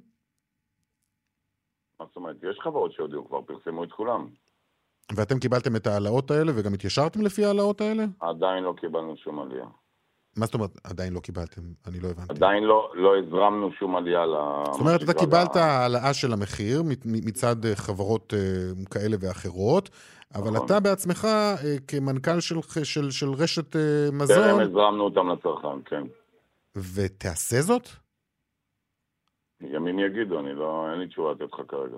[1.99, 2.35] מה זאת אומרת?
[2.51, 4.29] יש חברות שהודיעו, כבר פרסמו את כולם.
[5.15, 8.03] ואתם קיבלתם את ההעלאות האלה וגם התיישרתם לפי ההעלאות האלה?
[8.19, 9.65] עדיין לא קיבלנו שום עלייה.
[10.37, 11.61] מה זאת אומרת עדיין לא קיבלתם?
[11.87, 12.33] אני לא הבנתי.
[12.33, 14.35] עדיין לא, לא הזרמנו שום עלייה ל...
[14.71, 18.39] זאת אומרת, אתה קיבלת העלאה של המחיר מצ- מצד אה, חברות אה,
[18.91, 19.89] כאלה ואחרות,
[20.35, 20.65] אבל נכון.
[20.65, 21.55] אתה בעצמך, אה,
[21.87, 26.03] כמנכ"ל של, של, של רשת אה, טרם מזון, הזרמנו אותם לצרכן, כן.
[26.75, 27.87] ותעשה זאת?
[29.61, 30.87] ימים יגידו, אני לא...
[30.91, 31.97] אין לי תשובה לתת לך כרגע.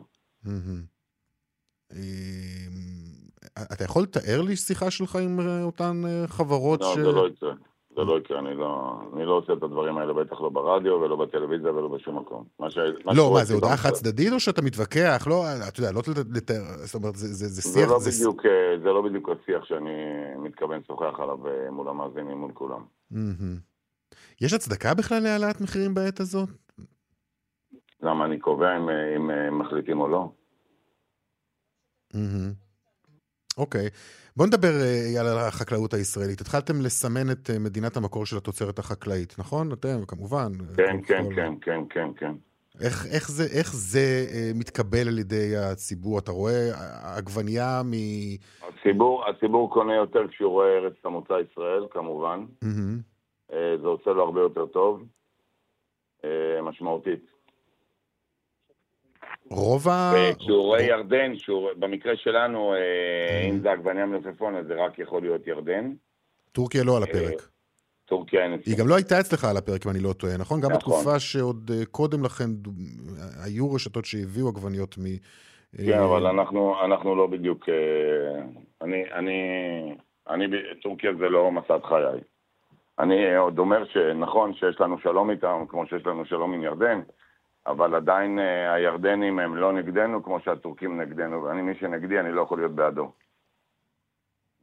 [1.94, 6.98] אה, אתה יכול לתאר לי שיחה שלך עם אותן חברות לא, ש...
[6.98, 7.54] זה לא יקרה.
[7.96, 11.16] זה לא יקרה, אני לא, אני לא עושה את הדברים האלה, בטח לא ברדיו ולא
[11.16, 12.44] בטלוויזיה ולא בשום מקום.
[12.60, 12.78] מה ש...
[13.06, 15.28] לא, מה, זה הודעה חד צדדית או שאתה מתווכח?
[15.30, 16.02] לא, אתה יודע, לא
[16.34, 18.10] לתאר, זאת אומרת, זה, זה, זה זה שיח, לא, זה...
[18.12, 19.92] בדיוק, אה, זה לא בדיוק השיח שאני
[20.38, 22.82] מתכוון לשוחח עליו אה, מול המאזינים, מול כולם.
[24.42, 26.50] יש הצדקה בכלל להעלאת מחירים בעת הזאת?
[28.02, 30.32] למה אני קובע אם, אה, אם מחליטים או לא?
[33.58, 33.90] אוקיי.
[34.38, 36.42] בוא נדבר אה, על החקלאות הישראלית.
[36.42, 39.72] התחלתם לסמן את אה, מדינת המקור של התוצרת החקלאית, נכון?
[39.72, 40.52] אתם, כמובן.
[40.78, 42.32] כן, כל- כן, כל- כן, כן, כן, כן.
[42.82, 44.00] איך, איך, זה, איך זה
[44.34, 46.20] אה, מתקבל על ידי הציבור?
[46.20, 46.70] אתה רואה
[47.18, 47.92] עגבנייה מ...
[48.68, 52.46] הציבור, הציבור קונה יותר כשהוא רואה ארץ המוצא ישראל, כמובן.
[52.62, 53.00] מהמם.
[53.54, 55.04] אה, זה עושה לו הרבה יותר טוב,
[56.26, 56.30] אה,
[56.62, 57.26] משמעותית.
[59.54, 60.14] רוב ה...
[60.50, 65.48] רואה ירדן, שהוא, במקרה שלנו, אה, אם זה עגבניה מלפפון, אז זה רק יכול להיות
[65.48, 65.94] ירדן.
[66.52, 67.50] טורקיה לא על הפרק.
[68.06, 70.62] טורקיה אין היא גם לא הייתה אצלך על הפרק, אם אני לא טועה, נכון?
[70.62, 70.78] גם נכון.
[70.78, 72.50] בתקופה שעוד אה, קודם לכן
[73.46, 75.04] היו רשתות שהביאו עגבניות מ...
[75.78, 77.70] כן, אה, אבל אנחנו, אנחנו לא בדיוק...
[77.70, 78.42] אה,
[78.82, 79.40] אני, אני,
[80.30, 80.46] אני,
[80.82, 82.20] טורקיה זה לא מסד חיי.
[83.00, 87.02] אני עוד אומר שנכון שיש לנו שלום איתם, כמו שיש לנו שלום עם ירדן,
[87.68, 92.42] אבל עדיין אה, הירדנים הם לא נגדנו כמו שהטורקים נגדנו, ואני, מי שנגדי, אני לא
[92.42, 93.12] יכול להיות בעדו.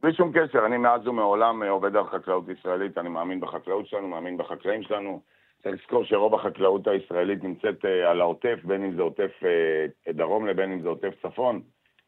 [0.01, 4.07] בלי שום קשר, אני מאז ומעולם אה, עובד על חקלאות ישראלית, אני מאמין בחקלאות שלנו,
[4.07, 5.21] מאמין בחקלאים שלנו.
[5.63, 9.31] צריך לזכור שרוב החקלאות הישראלית נמצאת אה, על העוטף, בין אם זה עוטף
[10.09, 11.61] דרום לבין אם זה עוטף צפון,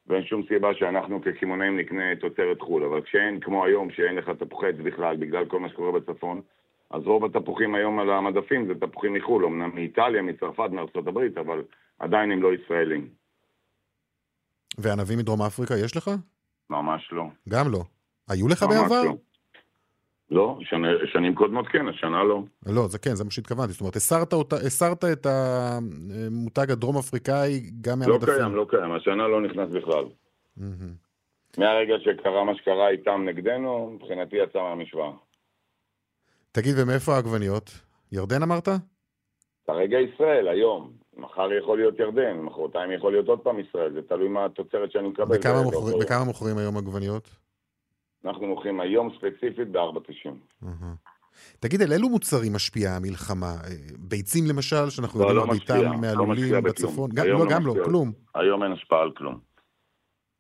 [0.08, 2.84] ואין שום סיבה שאנחנו כקמעונאים נקנה תוצרת חו"ל.
[2.84, 6.42] אבל כשאין, כמו היום, שאין לך תפוחי עץ בכלל, בגלל כל מה שקורה בצפון,
[6.94, 11.62] אז רוב התפוחים היום על המדפים זה תפוחים מחו"ל, אמנם מאיטליה, מצרפת, מארצות הברית, אבל
[12.00, 13.08] עדיין הם לא ישראלים.
[14.78, 16.12] וענבים מדרום אפריקה יש לך?
[16.70, 17.24] ממש לא.
[17.50, 17.84] גם לא.
[18.30, 19.04] היו לך בעבר?
[19.04, 19.16] לא.
[20.32, 22.44] לא, שני, שנים קודמות כן, השנה לא.
[22.66, 23.72] לא, זה כן, זה מה שהתכוונתי.
[23.72, 28.34] זאת אומרת, הסרת, אותה, הסרת את המותג הדרום אפריקאי גם לא מהמדפים.
[28.34, 30.06] לא קיים, לא קיים, השנה לא נכנס בכלל.
[30.58, 31.58] Mm-hmm.
[31.58, 35.12] מהרגע שקרה מה שקרה איתם נגדנו, מבחינתי יצא מהמשוואה.
[36.56, 37.72] תגיד, ומאיפה העגבניות?
[38.12, 38.68] ירדן אמרת?
[39.68, 40.92] כרגע ישראל, היום.
[41.18, 45.08] מחר יכול להיות ירדן, מחרתיים יכול להיות עוד פעם ישראל, זה תלוי מה התוצרת שאני
[45.08, 45.38] מקבל.
[45.38, 47.30] בכמה, מוכר, לא בכמה מוכרים היום עגבניות?
[48.26, 50.66] אנחנו מוכרים היום ספציפית ב-4.90.
[51.60, 53.54] תגיד, על אילו מוצרים משפיעה המלחמה?
[53.64, 57.10] אה, ביצים למשל, שאנחנו לא, יודעים לא ביתם לא מהלולים לא בצפון?
[57.14, 58.12] גם, לא, גם לא, כלום.
[58.36, 59.40] היום אין השפעה על כלום.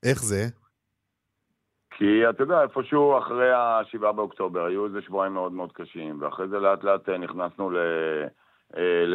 [0.04, 0.47] איך זה?
[2.03, 6.59] כי אתה יודע, איפשהו אחרי ה-7 באוקטובר היו איזה שבועיים מאוד מאוד קשים, ואחרי זה
[6.59, 7.77] לאט לאט אה, נכנסנו ל...
[8.77, 9.05] אה,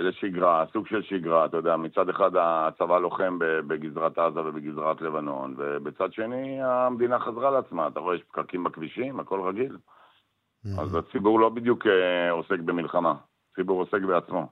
[0.00, 6.12] לשגרה, סוג של שגרה, אתה יודע, מצד אחד הצבא לוחם בגזרת עזה ובגזרת לבנון, ובצד
[6.12, 9.76] שני המדינה חזרה לעצמה, אתה רואה, יש פקקים בכבישים, הכל רגיל.
[9.76, 10.80] Mm-hmm.
[10.80, 13.14] אז הציבור לא בדיוק אה, עוסק במלחמה,
[13.52, 14.46] הציבור עוסק בעצמו.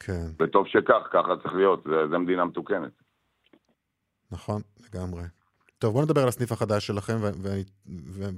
[0.00, 0.26] כן.
[0.40, 2.92] וטוב שכך, ככה צריך להיות, זה, זה מדינה מתוקנת.
[4.32, 5.22] נכון, לגמרי.
[5.84, 7.62] טוב, בוא נדבר על הסניף החדש שלכם, ואני...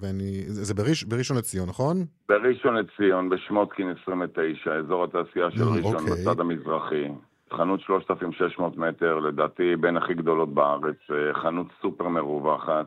[0.00, 1.96] ואני זה בראש, בראשון לציון, נכון?
[2.28, 6.12] בראשון לציון, בשמוטקין 29, אזור התעשייה של ראשון, אוקיי.
[6.12, 7.08] בצד המזרחי.
[7.52, 12.86] חנות 3,600 מטר, לדעתי בין הכי גדולות בארץ, אה, חנות סופר מרווחת.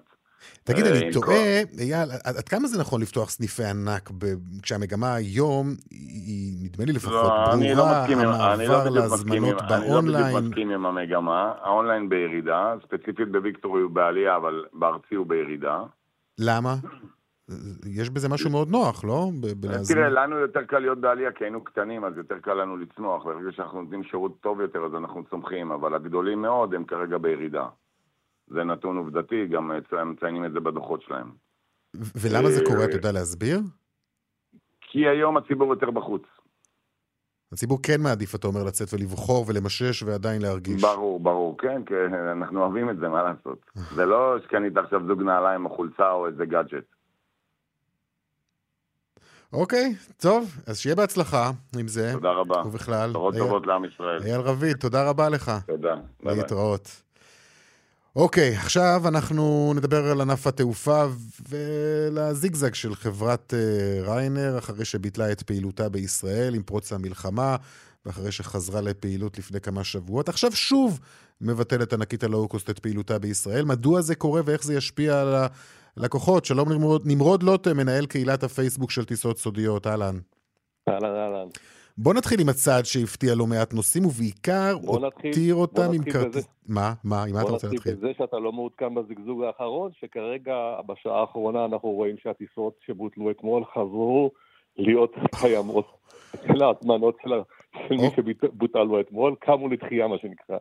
[0.63, 4.09] תגיד, אני אה, טועה, אייל, עד כמה זה נכון לפתוח סניפי ענק
[4.61, 10.25] כשהמגמה היום היא, נדמה לי לפחות, לא, ברורה, המעבר להזמנות באונליין?
[10.25, 11.53] אני לא בדיוק מסכים עם המגמה.
[11.61, 15.83] האונליין בירידה, ספציפית בוויקטורי הוא בעלייה, אבל בארצי הוא בירידה.
[16.39, 16.75] למה?
[17.85, 19.29] יש בזה משהו מאוד נוח, לא?
[19.87, 23.25] תראה, לנו יותר קל להיות בעלייה כי היינו קטנים, אז יותר קל לנו לצמוח.
[23.25, 27.65] ברגע שאנחנו נותנים שירות טוב יותר, אז אנחנו צומחים, אבל הגדולים מאוד הם כרגע בירידה.
[28.49, 29.71] זה נתון עובדתי, גם
[30.05, 31.31] מציינים את זה בדוחות שלהם.
[31.93, 33.59] ולמה זה קורה, אתה יודע להסביר?
[34.81, 36.23] כי היום הציבור יותר בחוץ.
[37.53, 40.81] הציבור כן מעדיף, אתה אומר, לצאת ולבחור ולמשש ועדיין להרגיש.
[40.81, 43.65] ברור, ברור, כן, כן, אנחנו אוהבים את זה, מה לעשות?
[43.95, 46.85] זה לא שקנית עכשיו זוג נעליים או חולצה או איזה גאדג'ט.
[49.53, 52.11] אוקיי, טוב, אז שיהיה בהצלחה עם זה.
[52.13, 52.61] תודה רבה.
[52.65, 53.13] ובכלל.
[53.13, 54.23] תורות טובות לעם ישראל.
[54.23, 55.51] אייל רביד, תודה רבה לך.
[55.67, 55.95] תודה.
[56.23, 57.01] להתראות.
[58.19, 61.05] אוקיי, עכשיו אנחנו נדבר על ענף התעופה
[61.49, 67.55] ולזיגזג של חברת uh, ריינר, אחרי שביטלה את פעילותה בישראל עם פרוץ המלחמה,
[68.05, 70.29] ואחרי שחזרה לפעילות לפני כמה שבועות.
[70.29, 70.99] עכשיו שוב
[71.41, 73.65] מבטלת ענקית הלואו-קוסט את פעילותה בישראל.
[73.65, 75.35] מדוע זה קורה ואיך זה ישפיע על
[75.97, 76.45] הלקוחות?
[76.45, 80.19] שלום נמרוד, נמרוד לוטם, מנהל קהילת הפייסבוק של טיסות סודיות, אהלן.
[80.89, 81.47] אהלן, אהלן.
[82.03, 86.47] בוא נתחיל עם הצעד שהפתיע לא מעט נוסעים, ובעיקר הותיר אותם עם כרטיס...
[86.69, 86.93] מה?
[87.03, 87.23] מה?
[87.23, 87.93] עם מה אתה רוצה להתחיל?
[87.93, 93.31] בוא נתחיל בזה שאתה לא מעודכן בזגזוג האחרון, שכרגע, בשעה האחרונה, אנחנו רואים שהטיסות שבוטלו
[93.31, 94.31] אתמול חזרו
[94.77, 95.85] להיות קיימות.
[96.47, 97.17] של ההזמנות
[97.87, 100.57] של מי שבוטלו אתמול, קמו לתחייה, מה שנקרא.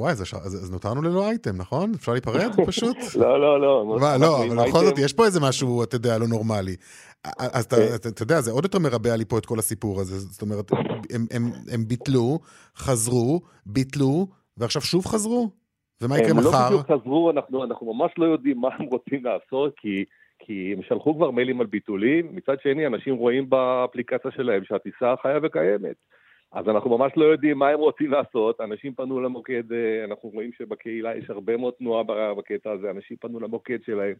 [0.00, 1.92] וואי, אז, אז, אז נותרנו ללא אייטם, נכון?
[1.94, 2.96] אפשר להיפרד פשוט?
[3.16, 3.96] לא, לא, לא.
[4.00, 6.76] מה, לא, אבל בכל זאת, יש פה איזה משהו, אתה יודע, לא נורמלי.
[7.38, 10.18] אז אתה, אתה, אתה יודע, זה עוד יותר מרבע לי פה את כל הסיפור הזה.
[10.18, 10.70] זאת אומרת,
[11.14, 12.38] הם, הם, הם ביטלו,
[12.76, 14.26] חזרו, ביטלו,
[14.56, 15.50] ועכשיו שוב חזרו?
[16.02, 16.48] ומה יקרה מחר?
[16.48, 20.04] הם לא בדיוק חזרו, אנחנו, אנחנו ממש לא יודעים מה הם רוצים לעשות, כי...
[20.46, 25.38] כי הם שלחו כבר מיילים על ביטולים, מצד שני אנשים רואים באפליקציה שלהם שהטיסה חיה
[25.42, 25.96] וקיימת.
[26.54, 30.50] אז אנחנו ממש לא יודעים מה הם רוצים לעשות, אנשים פנו למוקד, אה, אנחנו רואים
[30.58, 32.02] שבקהילה יש הרבה מאוד תנועה
[32.34, 34.14] בקטע הזה, אנשים פנו למוקד שלהם,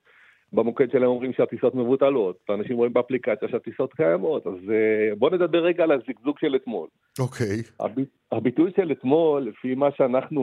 [0.52, 5.84] במוקד שלהם אומרים שהטיסות מבוטלות, ואנשים רואים באפליקציה שהטיסות קיימות, אז אה, בואו נדבר רגע
[5.84, 6.88] על הזגזוג של אתמול.
[7.18, 7.60] אוקיי.
[7.82, 8.02] Okay.
[8.32, 10.42] הביטוי של אתמול, לפי מה שאנחנו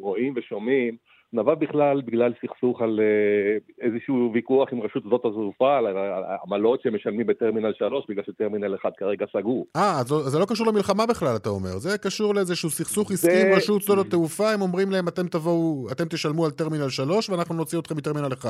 [0.00, 0.96] רואים ושומעים,
[1.32, 5.86] נבע בכלל בגלל סכסוך על אה, איזשהו ויכוח עם רשות שדות התעופה, על
[6.26, 9.66] העמלות שמשלמים בטרמינל 3, בגלל שטרמינל 1 כרגע סגור.
[9.76, 11.78] אה, אז זה לא קשור למלחמה בכלל, אתה אומר.
[11.78, 16.04] זה קשור לאיזשהו סכסוך עסקי עם רשות שדות התעופה, הם אומרים להם, אתם תבואו, אתם
[16.04, 18.48] תשלמו על טרמינל 3 ואנחנו נוציא אתכם מטרמינל 1.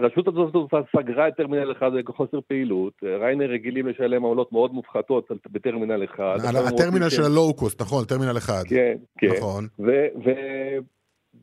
[0.00, 5.28] רשות התעופה התעופה סגרה את טרמינל 1 בחוסר פעילות, Ryanair רגילים לשלם עמלות מאוד מופחתות
[5.50, 6.20] בטרמינל 1.
[6.48, 8.62] על הטרמינל של הלואו-קוסט, נכון, טרמינל אחד.
[8.68, 9.28] כן, כן.
[9.36, 9.66] נכון.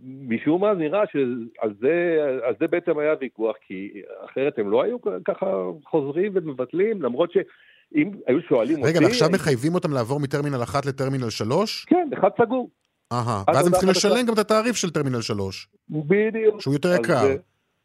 [0.03, 3.91] ומשום מה נראה שעל זה, על זה בעצם היה ויכוח, כי
[4.25, 5.45] אחרת הם לא היו ככה
[5.85, 9.05] חוזרים ומבטלים, למרות שאם היו שואלים רגע, אותי...
[9.05, 11.85] ועכשיו מחייבים אותם לעבור מטרמינל אחת לטרמינל שלוש?
[11.85, 12.69] כן, אחד סגור.
[13.11, 13.89] אהה, אז ואז הם צריכים.
[13.89, 15.67] לשלם גם את התעריף של טרמינל שלוש.
[15.89, 16.61] בדיוק.
[16.61, 17.21] שהוא יותר יקר.
[17.27, 17.35] זה-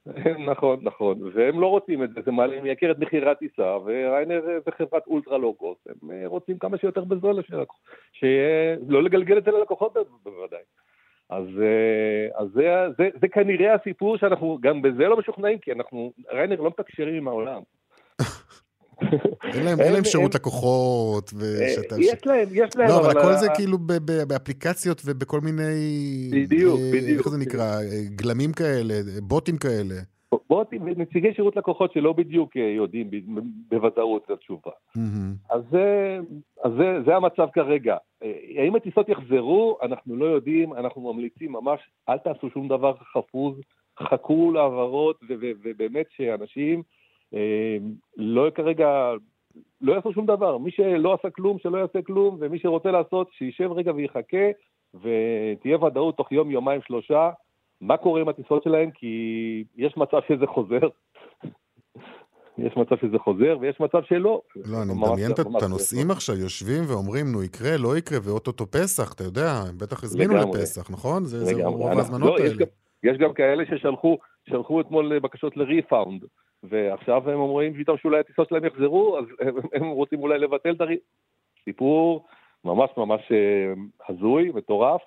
[0.53, 4.40] נכון, נכון, והם לא רוצים את זה, זה מעלה, מייקר את מחירי הטיסה, ו Ryanair
[4.64, 7.42] זה חברת אולטרה לואו-קוסט, הם אה, רוצים כמה שיותר בזול,
[8.12, 10.61] שיהיה, לא לגלגל את זה ללקוחות בוודאי.
[11.31, 12.63] אז, אה, אז זה,
[12.99, 17.29] זה, זה כנראה הסיפור שאנחנו גם בזה לא משוכנעים, כי אנחנו, ריינר לא מתקשרים עם
[17.29, 17.61] העולם.
[19.55, 21.31] אין להם- אין הם- להם שירות לקוחות.
[21.35, 23.79] ושאתה- אה, יש להם, יש להם, לא, אבל הכל זה כאילו
[24.29, 25.63] באפליקציות ובכל מיני...
[26.33, 27.19] בדיוק, אה, בדיוק.
[27.19, 27.77] איך זה נקרא?
[28.15, 29.95] גלמים כאלה, בוטים כאלה.
[30.49, 30.65] בוא,
[30.97, 33.11] נציגי שירות לקוחות שלא בדיוק יודעים
[33.71, 34.71] בוודאות את התשובה.
[35.51, 36.19] אז, זה,
[36.65, 37.97] אז זה, זה המצב כרגע.
[38.59, 39.79] האם הטיסות יחזרו?
[39.83, 43.61] אנחנו לא יודעים, אנחנו ממליצים ממש, אל תעשו שום דבר חפוז,
[43.99, 46.83] חכו להעברות, ובאמת שאנשים
[47.35, 47.77] אה,
[48.17, 49.12] לא כרגע,
[49.81, 50.59] לא יעשו שום דבר.
[50.59, 54.47] מי שלא עשה כלום, שלא יעשה כלום, ומי שרוצה לעשות, שישב רגע ויחכה,
[54.95, 57.31] ותהיה ודאות תוך יום, יומיים, שלושה,
[57.81, 60.88] מה קורה עם הטיסות שלהם, כי יש מצב שזה חוזר.
[62.59, 64.41] יש מצב שזה חוזר, ויש מצב שלא.
[64.57, 65.67] לא, אני מדמיין את- ממש את לא.
[65.67, 70.35] הנוסעים עכשיו, יושבים ואומרים, נו, יקרה, לא יקרה, ואו-טו-טו פסח, אתה יודע, הם בטח הזמינו.
[70.35, 71.25] לפסח, נכון?
[71.25, 71.65] זה.
[71.65, 72.65] רוב ההזמנות לא, האלה.
[73.03, 76.23] יש גם כאלה ששלחו שלחו אתמול בקשות ל refund,
[76.62, 80.81] ועכשיו הם אומרים פתאום שאולי הטיסות שלהם יחזרו, אז הם, הם רוצים אולי לבטל את
[80.81, 80.97] ה re...
[81.65, 82.25] סיפור
[82.65, 83.73] ממש ממש אה,
[84.09, 85.01] הזוי, מטורף.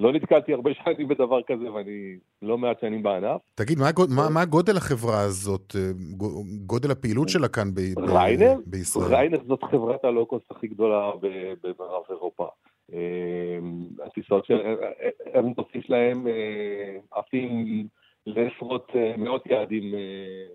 [0.00, 3.40] לא נתקלתי הרבה שנים בדבר כזה, ואני לא מעט שנים בענף.
[3.54, 5.80] תגיד, מה מה- מה גודל החברה הזאת, אה,
[6.16, 8.54] גו- גודל הפעילות שלה כאן ב- ב- ריינר?
[8.66, 9.14] בישראל?
[9.14, 11.26] ריינר זאת חברת הלואו-קוסט הכי גדולה ב-
[11.62, 12.48] במערב אירופה.
[12.92, 12.98] אה,
[14.06, 14.58] הטיסות של...
[15.34, 16.32] המטוסים שלהם אה,
[17.18, 17.86] עפים
[18.26, 19.98] לעשרות, אה, מאות יעדים אה,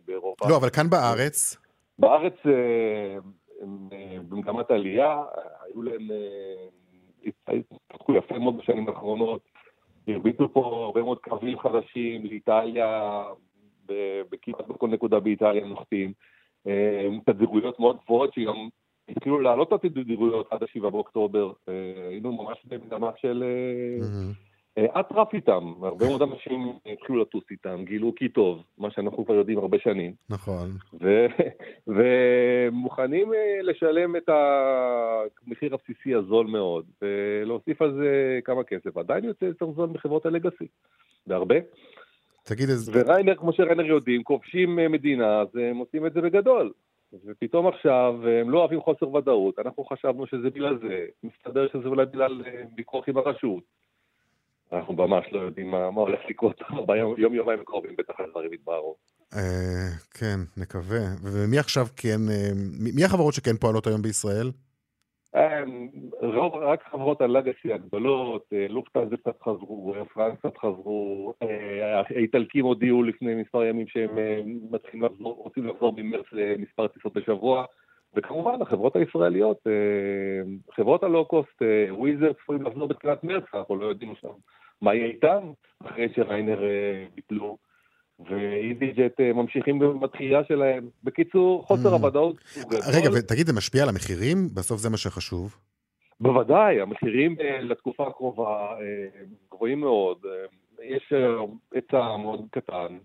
[0.07, 0.49] באירופה.
[0.49, 1.57] לא, אבל כאן בארץ,
[1.99, 3.17] בארץ אה,
[3.61, 5.21] הם אה, במגמת עלייה,
[5.65, 6.67] היו להם, אה,
[7.25, 9.41] התפתחו יפה מאוד בשנים האחרונות,
[10.07, 13.23] הרביצו פה הרבה מאוד קווים חדשים לאיטליה,
[14.31, 16.13] בכמעט בכל נקודה באיטליה נוחתים,
[16.67, 18.69] אה, תדירויות מאוד גבוהות שגם
[19.09, 24.07] התחילו לעלות את התדירויות עד ה-7 באוקטובר, אה, היינו ממש במגמה של אה,
[24.79, 29.57] אטרף איתם, הרבה מאוד אנשים התחילו לטוס איתם, גילו כי טוב, מה שאנחנו כבר יודעים
[29.57, 30.13] הרבה שנים.
[30.29, 30.71] נכון.
[31.01, 31.25] ו-
[31.87, 38.97] ומוכנים אה, לשלם את המחיר הבסיסי הזול מאוד, ולהוסיף על זה כמה כסף.
[38.97, 40.67] עדיין יוצא יותר זול מחברות הלגאסי,
[41.27, 41.55] בהרבה.
[42.43, 42.91] תגיד איזה...
[42.95, 46.71] וריינר, כמו שריינר יודעים, כובשים אה, מדינה, אז הם עושים את זה בגדול.
[47.25, 51.87] ופתאום עכשיו אה, הם לא אוהבים חוסר ודאות, אנחנו חשבנו שזה בגלל זה, מסתבר שזה
[51.87, 53.82] אולי בגלל אה, ויכוח עם הרשות.
[54.73, 56.61] אנחנו ממש לא יודעים מה, מה הולך לקרות
[57.17, 58.95] ביום יומיים הקרובים, בטח הדברים יתבהרו.
[59.35, 60.99] אה, כן, נקווה.
[61.23, 62.49] ומי עכשיו כן, אה,
[62.95, 64.51] מי החברות שכן פועלות היום בישראל?
[65.35, 65.89] אמ,
[66.21, 71.33] רוב, רק חברות הלגאסי הגדולות, אה, לופטנזה קצת חזרו, פרנס קצת חזרו,
[72.15, 74.09] האיטלקים הודיעו לפני מספר ימים שהם
[74.71, 77.65] מתחילים לחזור, רוצים לחזור ממרץ למספר טיסות בשבוע,
[78.15, 84.13] וכמובן החברות הישראליות, אה, חברות הלואו-קוסט, אה, וויזר צפויים לחזור בתחילת מרץ, אנחנו לא יודעים
[84.21, 84.27] שם
[84.81, 85.51] מה יהיה איתם,
[85.85, 87.57] אחרי שריינר אה, ביטלו.
[88.29, 90.89] ואיזי ג'ט ממשיכים בתחייה שלהם.
[91.03, 91.93] בקיצור, חוסר Mm.
[91.93, 92.35] הוודאות.
[92.71, 94.37] רגע, ותגיד, זה משפיע על המחירים?
[94.53, 95.55] בסוף זה מה שחשוב.
[96.19, 98.75] בוודאי, המחירים לתקופה הקרובה
[99.51, 100.17] גבוהים מאוד.
[100.83, 101.13] יש
[101.73, 102.97] היצע מאוד קטן,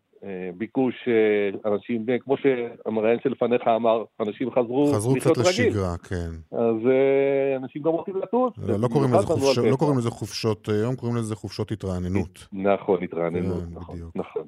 [0.57, 5.40] ביקוש, אה, אנשים, אה, כמו שהמראיין שלפניך אמר, אנשים חזרו חזרו קצת רגיל.
[5.40, 6.57] לשגרה, כן.
[6.57, 8.52] אז אה, אנשים גם רוצים לטוס.
[8.59, 9.26] לא, לא קוראים לזה
[9.62, 12.46] בנו לא קוראים לזה חופשות היום, קוראים לזה חופשות התרעננות.
[12.52, 14.16] נכון, התרעננות, כן, נכון, בדיוק.
[14.16, 14.42] נכון.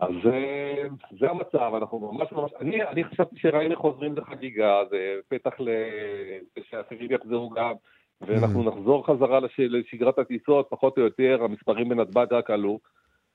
[0.00, 0.82] אז אה,
[1.20, 4.96] זה המצב, אנחנו ממש ממש, אני, אני חשבתי שריינר חוזרים לחגיגה, זה
[5.28, 7.72] פתח ל- שאחרים יחזרו גם,
[8.20, 8.66] ואנחנו Mm.
[8.76, 12.78] נחזור חזרה לש, לשגרת הטיסות, פחות או יותר, המספרים בנתב"ג רק עלו,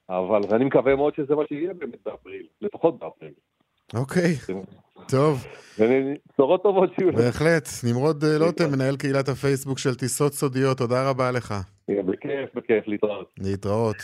[0.09, 3.33] אבל אני מקווה מאוד שזה מה שיהיה באמת באפריל, לפחות באפריל.
[3.93, 4.35] אוקיי,
[5.07, 5.45] טוב,
[6.33, 7.13] בשורות טובות שיהיו.
[7.13, 7.67] בהחלט.
[7.83, 11.53] נמרוד אה, לוטם, מנהל קהילת הפייסבוק של טיסות סודיות, תודה רבה לך.
[11.87, 13.31] בכיף, בכיף, להתראות.
[13.39, 13.95] להתראות.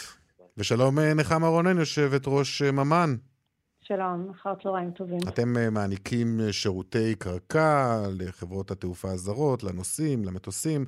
[0.58, 3.16] ושלום אה, נחמה רונן, יושבת ראש אה, ממן.
[3.82, 5.20] שלום, אחר צהריים טובים.
[5.28, 10.86] אתם מעניקים שירותי קרקע לחברות התעופה הזרות, לנוסעים, למטוסים,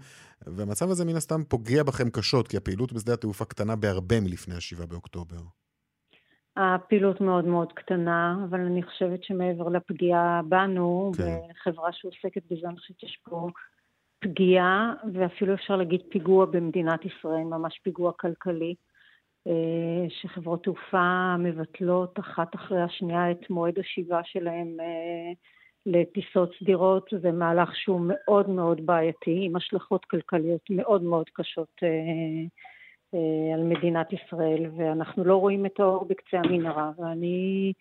[0.47, 4.85] והמצב הזה מן הסתם פוגע בכם קשות, כי הפעילות בשדה התעופה קטנה בהרבה מלפני ה-7
[4.85, 5.41] באוקטובר.
[6.57, 11.37] הפעילות מאוד מאוד קטנה, אבל אני חושבת שמעבר לפגיעה בנו, כן.
[11.49, 13.47] בחברה שעוסקת בזה, אני חושבת שיש פה
[14.19, 18.75] פגיעה, ואפילו אפשר להגיד פיגוע במדינת ישראל, ממש פיגוע כלכלי,
[19.47, 25.33] אה, שחברות תעופה מבטלות אחת אחרי השנייה את מועד השיבה שלהם אה,
[25.85, 31.87] לטיסות סדירות, זה מהלך שהוא מאוד מאוד בעייתי, עם השלכות כלכליות מאוד מאוד קשות אה,
[33.13, 37.73] אה, על מדינת ישראל, ואנחנו לא רואים את האור בקצה המנהרה, ואני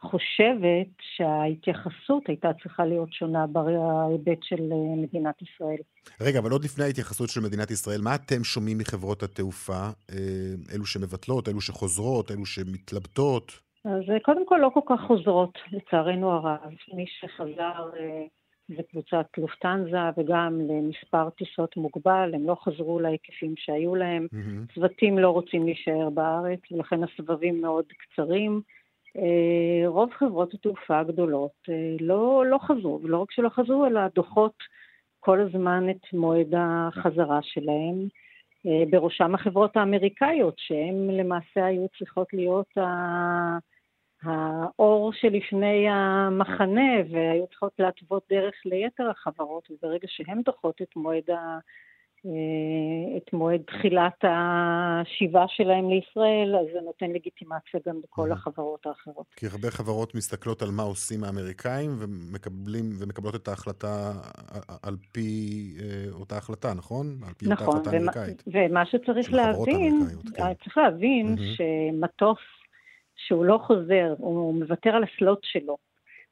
[0.00, 5.78] חושבת שההתייחסות הייתה צריכה להיות שונה בהיבט של אה, מדינת ישראל.
[6.20, 9.88] רגע, אבל עוד לפני ההתייחסות של מדינת ישראל, מה אתם שומעים מחברות התעופה?
[10.74, 13.67] אלו שמבטלות, אלו שחוזרות, אלו שמתלבטות?
[13.84, 16.74] אז אה, קודם כל לא כל כך חוזרות, לצערנו הרב.
[16.94, 18.24] מי שחזר אה,
[18.68, 24.26] זה קבוצת לופטנזה וגם למספר טיסות מוגבל, הם לא חזרו להיקפים שהיו להם.
[24.74, 28.60] צוותים לא רוצים להישאר בארץ, ולכן הסבבים מאוד קצרים.
[29.16, 31.68] אה, רוב חברות התעופה הגדולות
[32.00, 34.54] לא, לא חזרו, ולא רק שלא חזרו, אלא דוחות
[35.20, 38.08] כל הזמן את מועד החזרה שלהם.
[38.66, 42.78] אה, בראשם החברות האמריקאיות, שהן למעשה היו צריכות להיות.
[44.22, 51.58] האור שלפני המחנה, והיו צריכות להתוות דרך ליתר החברות, וברגע שהן דוחות את מועד ה...
[52.26, 59.26] אה, את מועד תחילת השיבה שלהם לישראל, אז זה נותן לגיטימציה גם לכל החברות האחרות.
[59.36, 64.12] כי הרבה חברות מסתכלות על מה עושים האמריקאים ומקבלים, ומקבלות את ההחלטה
[64.82, 65.30] על פי
[65.80, 67.06] אה, אותה החלטה, נכון?
[67.26, 68.42] על פי נכון, אותה החלטה אמריקאית.
[68.46, 70.00] ומה שצריך להבין,
[70.36, 70.54] כן.
[70.64, 72.38] צריך להבין שמטוס
[73.16, 75.76] שהוא לא חוזר, הוא מוותר על הסלוט שלו.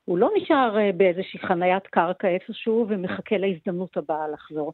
[0.05, 4.73] הוא לא נשאר אה, באיזושהי חניית קרקע איפשהו ומחכה להזדמנות הבאה לחזור.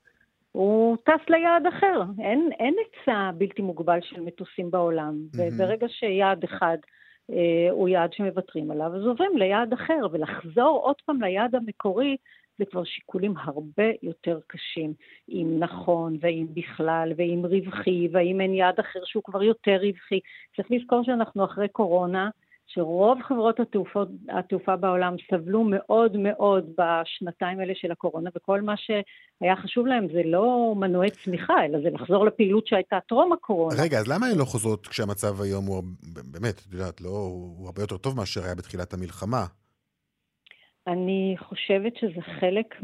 [0.53, 2.03] הוא טס ליעד אחר.
[2.21, 5.39] אין, אין היצע בלתי מוגבל של מטוסים בעולם, mm-hmm.
[5.41, 6.79] וברגע שיעד אחד
[7.31, 12.17] אה, הוא יעד שמוותרים עליו, אז עוברים ליעד אחר, ולחזור עוד פעם ליעד המקורי,
[12.59, 14.93] זה כבר שיקולים הרבה יותר קשים.
[15.29, 20.21] אם נכון, ואם בכלל, ואם רווחי, והאם אין יעד אחר שהוא כבר יותר רווחי.
[20.57, 22.31] צריך לזכור שאנחנו אחרי קורונה,
[22.75, 29.57] שרוב חברות התעופה, התעופה בעולם סבלו מאוד מאוד בשנתיים האלה של הקורונה, וכל מה שהיה
[29.57, 33.83] חשוב להם זה לא מנועי צמיחה, אלא זה לחזור לפעילות שהייתה טרום הקורונה.
[33.83, 35.83] רגע, אז למה הן לא חוזרות כשהמצב היום הוא,
[36.33, 39.45] באמת, את יודעת, לא, הוא הרבה יותר טוב מאשר היה בתחילת המלחמה?
[40.87, 42.83] אני חושבת שזה חלק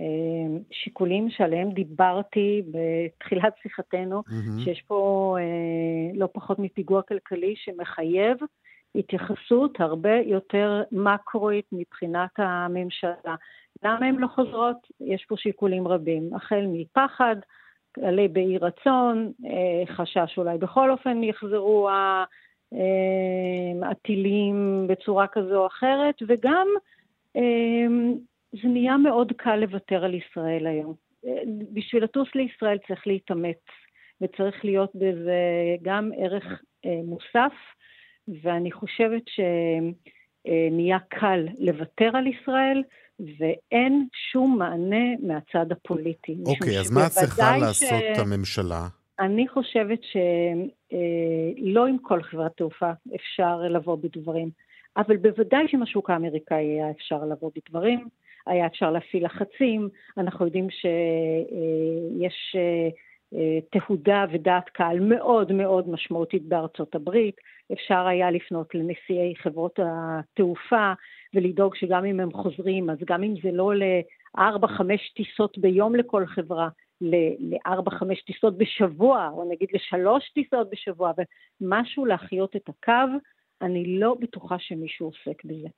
[0.00, 4.64] מהשיקולים שעליהם דיברתי בתחילת שיחתנו, mm-hmm.
[4.64, 8.36] שיש פה אה, לא פחות מפיגוע כלכלי שמחייב
[8.94, 13.34] התייחסות הרבה יותר מקרואית מבחינת הממשלה.
[13.82, 14.76] למה הן לא חוזרות?
[15.00, 17.36] יש פה שיקולים רבים, החל מפחד,
[18.02, 22.24] עלי באי רצון, אה, חשש אולי בכל אופן יחזרו אה,
[23.90, 26.66] הטילים בצורה כזו או אחרת, וגם
[27.36, 27.86] אה,
[28.52, 30.94] זה נהיה מאוד קל לוותר על ישראל היום.
[31.72, 33.60] בשביל לטוס לישראל צריך להתאמץ,
[34.20, 35.40] וצריך להיות בזה
[35.82, 37.52] גם ערך מוסף.
[38.42, 42.82] ואני חושבת שנהיה קל לוותר על ישראל,
[43.38, 46.36] ואין שום מענה מהצד הפוליטי.
[46.46, 48.18] אוקיי, אז מה צריכה לעשות ש...
[48.18, 48.86] הממשלה?
[49.20, 54.50] אני חושבת שלא עם כל חברת תעופה אפשר לבוא בדברים,
[54.96, 58.08] אבל בוודאי שעם השוק האמריקאי היה אפשר לבוא בדברים,
[58.46, 62.56] היה אפשר להפעיל לחצים, אנחנו יודעים שיש
[63.70, 67.36] תהודה ודעת קהל מאוד מאוד משמעותית בארצות הברית.
[67.72, 70.92] אפשר היה לפנות לנשיאי חברות התעופה
[71.34, 76.68] ולדאוג שגם אם הם חוזרים, אז גם אם זה לא לארבע-חמש טיסות ביום לכל חברה,
[77.40, 81.12] לארבע-חמש טיסות בשבוע, או נגיד לשלוש טיסות בשבוע,
[81.60, 83.18] ומשהו להחיות את הקו,
[83.62, 85.68] אני לא בטוחה שמישהו עוסק בזה.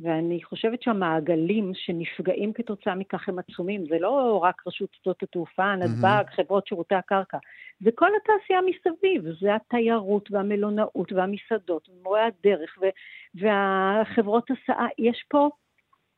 [0.00, 3.84] ואני חושבת שהמעגלים שנפגעים כתוצאה מכך הם עצומים.
[3.88, 6.36] זה לא רק רשות שדות התעופה, נתב"ג, mm-hmm.
[6.36, 7.38] חברות שירותי הקרקע.
[7.80, 9.24] זה כל התעשייה מסביב.
[9.40, 14.86] זה התיירות והמלונאות והמסעדות ומורי הדרך ו- והחברות הסעה.
[14.98, 15.50] יש פה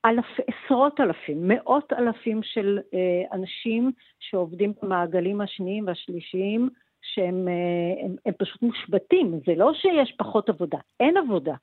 [0.07, 6.69] אלף, עשרות אלפים, מאות אלפים של אה, אנשים שעובדים במעגלים השניים והשלישיים,
[7.15, 9.41] שהם אה, הם, הם פשוט מושבתים.
[9.47, 11.55] זה לא שיש פחות עבודה, אין עבודה.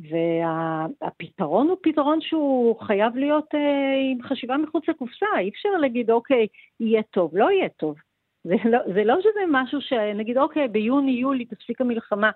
[0.00, 6.46] והפתרון הוא פתרון שהוא חייב להיות אה, עם חשיבה מחוץ לקופסה, אי אפשר להגיד, אוקיי,
[6.80, 7.96] יהיה טוב, לא יהיה טוב.
[8.44, 12.30] זה לא, זה לא שזה משהו שנגיד, אוקיי, ביוני-יולי תפסיק המלחמה.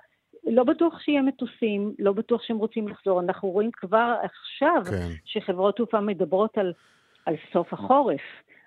[0.44, 3.20] לא בטוח שיהיה מטוסים, לא בטוח שהם רוצים לחזור.
[3.20, 5.08] אנחנו רואים כבר עכשיו כן.
[5.24, 6.72] שחברות תעופה מדברות על,
[7.26, 8.20] על סוף החורף.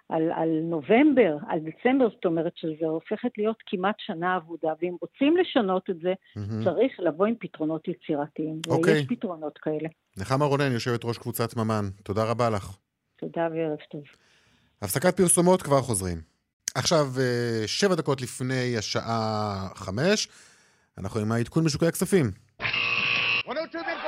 [0.09, 5.37] על, על נובמבר, על דצמבר, זאת אומרת שזה הופכת להיות כמעט שנה אבודה, ואם רוצים
[5.37, 6.63] לשנות את זה, מהמם.
[6.63, 8.59] צריך לבוא עם פתרונות יצירתיים.
[8.67, 8.93] אוקיי.
[8.93, 9.89] ויש פתרונות כאלה.
[10.17, 12.77] נחמה רונן, יושבת ראש קבוצת ממן, תודה רבה לך.
[13.15, 14.03] תודה וערב טוב.
[14.81, 16.17] הפסקת פרסומות, כבר חוזרים.
[16.75, 20.27] עכשיו, אה, שבע דקות לפני השעה חמש,
[20.97, 22.31] אנחנו עם העדכון משוקי הכספים.
[23.47, 24.07] 102 bid for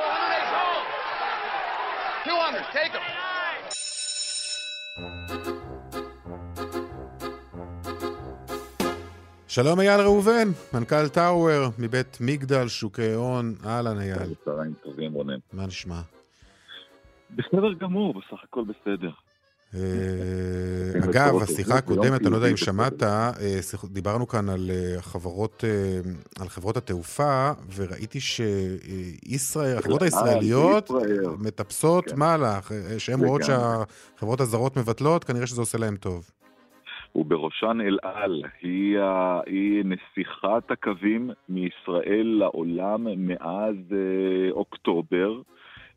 [2.26, 2.26] 108.
[2.26, 2.92] 200, take
[5.46, 5.55] him.
[9.56, 14.34] שלום אייל ראובן, מנכ"ל טאוור מבית מגדל שוקי הון, אהלן אייל.
[14.44, 15.38] צהריים טובים רונן.
[15.52, 16.00] מה נשמע?
[17.30, 19.10] בסדר גמור, בסך הכל בסדר.
[19.74, 19.80] אה,
[20.92, 22.56] כן, אגב, השיחה הקודמת, אני לא יודע אם.
[22.56, 23.30] שמעת, אה,
[23.84, 25.64] דיברנו כאן על אה, חברות,
[26.40, 30.90] על חברות התעופה, וראיתי שישראל, החברות אה, הישראליות.
[31.38, 32.16] מטפסות כן.
[32.16, 32.60] מעלה,
[32.98, 33.42] שהן רואות.
[33.42, 36.30] שהחברות הזרות מבטלות, כנראה שזה עושה להם טוב.
[37.16, 45.40] ובראשן אל על, היא, ה- היא נסיכת הקווים מישראל לעולם מאז אה, אוקטובר,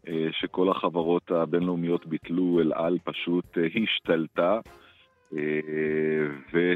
[0.07, 4.59] אה, שכל החברות הבינלאומיות ביטלו, אל על פשוט אה, השתלטה,
[5.37, 5.39] אה,
[6.53, 6.73] ו-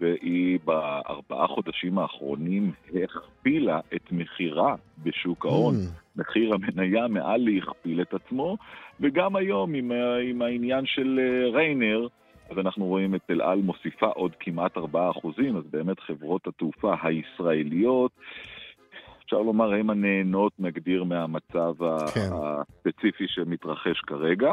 [0.00, 2.72] והיא בארבעה חודשים האחרונים
[3.04, 5.74] הכפילה את מחירה בשוק ההון.
[6.16, 8.56] מחיר המניה מעל להכפיל את עצמו,
[9.00, 9.92] וגם היום עם,
[10.22, 12.06] עם העניין של אה, ריינר,
[12.50, 14.80] אז אנחנו רואים את אל על מוסיפה עוד כמעט 4%,
[15.58, 18.12] אז באמת חברות התעופה הישראליות,
[19.24, 21.74] אפשר לומר, הן הנהנות נגדיר מהמצב
[22.14, 22.30] כן.
[22.32, 24.52] הספציפי שמתרחש כרגע.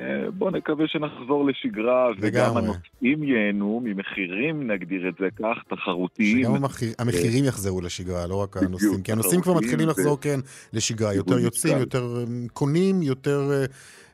[0.00, 2.56] אה, בואו נקווה שנחזור לשגרה, וגם.
[2.56, 6.42] הנוסעים ייהנו ממחירים, נגדיר את זה כך, תחרותיים.
[6.44, 9.02] שגם המחיר- המחירים יחזרו לשגרה, לא רק הנוסעים.
[9.02, 10.38] כי הנוסעים כבר מתחילים לחזור, כן,
[10.72, 11.14] לשגרה.
[11.14, 11.78] יותר יוצאים.
[11.78, 13.64] יותר אה, קונים, יותר אה,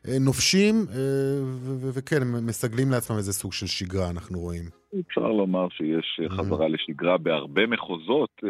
[0.07, 0.97] אה, נופשים, אה,
[1.93, 4.63] וכן, מסגלים לעצמם איזה סוג של שגרה, אנחנו רואים.
[5.09, 6.31] אפשר לומר שיש Mm-hmm.
[6.31, 8.49] אה, חזרה לשגרה בהרבה מחוזות אה,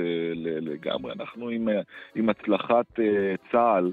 [0.62, 1.14] לגמרי.
[1.20, 1.82] אנחנו עם, אה,
[2.16, 3.06] עם הצלחת אה,
[3.52, 3.92] צה"ל, אה,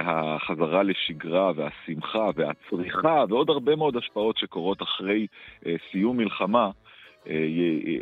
[0.00, 5.26] החזרה לשגרה והשמחה והצריכה ועוד הרבה מאוד השפעות שקורות אחרי
[5.66, 6.70] אה, סיום מלחמה.
[7.28, 7.46] אה,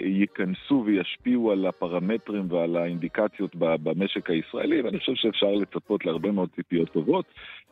[0.05, 6.89] ייכנסו וישפיעו על הפרמטרים ועל האינדיקציות במשק הישראלי, ואני חושב שאפשר לצפות להרבה מאוד ציפיות
[6.89, 7.25] טובות.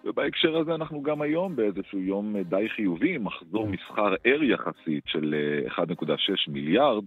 [0.05, 5.35] ובהקשר הזה אנחנו גם היום באיזשהו יום אה, די חיובי, מחזור מסחר ער יחסית של
[5.69, 6.15] אה, 1.6
[6.49, 7.05] מיליארד,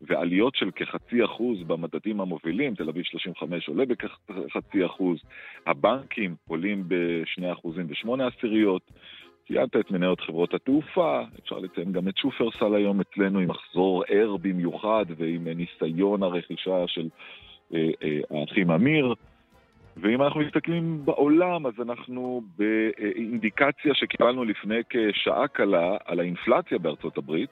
[0.00, 5.18] ועליות של כחצי אחוז במדדים המובילים, תל אביב 35 עולה בכחצי אחוז,
[5.66, 8.82] הבנקים עולים בשני אחוזים ושמונה עשיריות.
[9.48, 14.36] ציינת את מניות חברות התעופה, אפשר לציין גם את שופרסל היום אצלנו עם מחזור ער
[14.36, 17.08] במיוחד ועם ניסיון הרכישה של
[17.74, 19.14] אה, אה, האחים אמיר.
[19.96, 27.50] ואם אנחנו מסתכלים בעולם, אז אנחנו באינדיקציה שקיבלנו לפני כשעה קלה על האינפלציה בארצות הברית,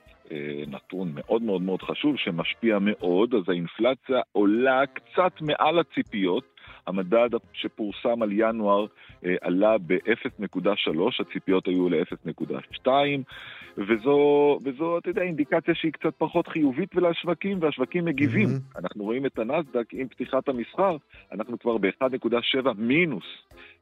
[0.66, 6.56] נתון מאוד מאוד מאוד חשוב שמשפיע מאוד, אז האינפלציה עולה קצת מעל הציפיות.
[6.86, 8.86] המדד שפורסם על ינואר
[9.24, 10.88] אה, עלה ב-0.3,
[11.20, 12.88] הציפיות היו ל-0.2,
[13.78, 18.48] וזו, וזו, אתה יודע, אינדיקציה שהיא קצת פחות חיובית ולשווקים, והשווקים מגיבים.
[18.48, 18.60] מהמם.
[18.76, 20.96] אנחנו רואים את הנסדק עם פתיחת המסחר,
[21.32, 23.24] אנחנו כבר ב-1.7 מינוס.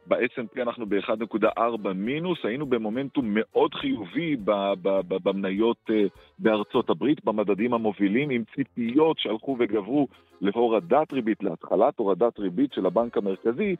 [0.06, 4.36] ב-S&P אנחנו ב-1.4 מינוס, היינו במומנטום מאוד חיובי
[5.24, 6.04] במניות אה,
[6.38, 10.08] בארצות הברית, במדדים המובילים, עם ציפיות שהלכו וגברו
[10.40, 13.76] להורדת ריבית, להתחלת הורדת ריבית של הבנק המרכזי,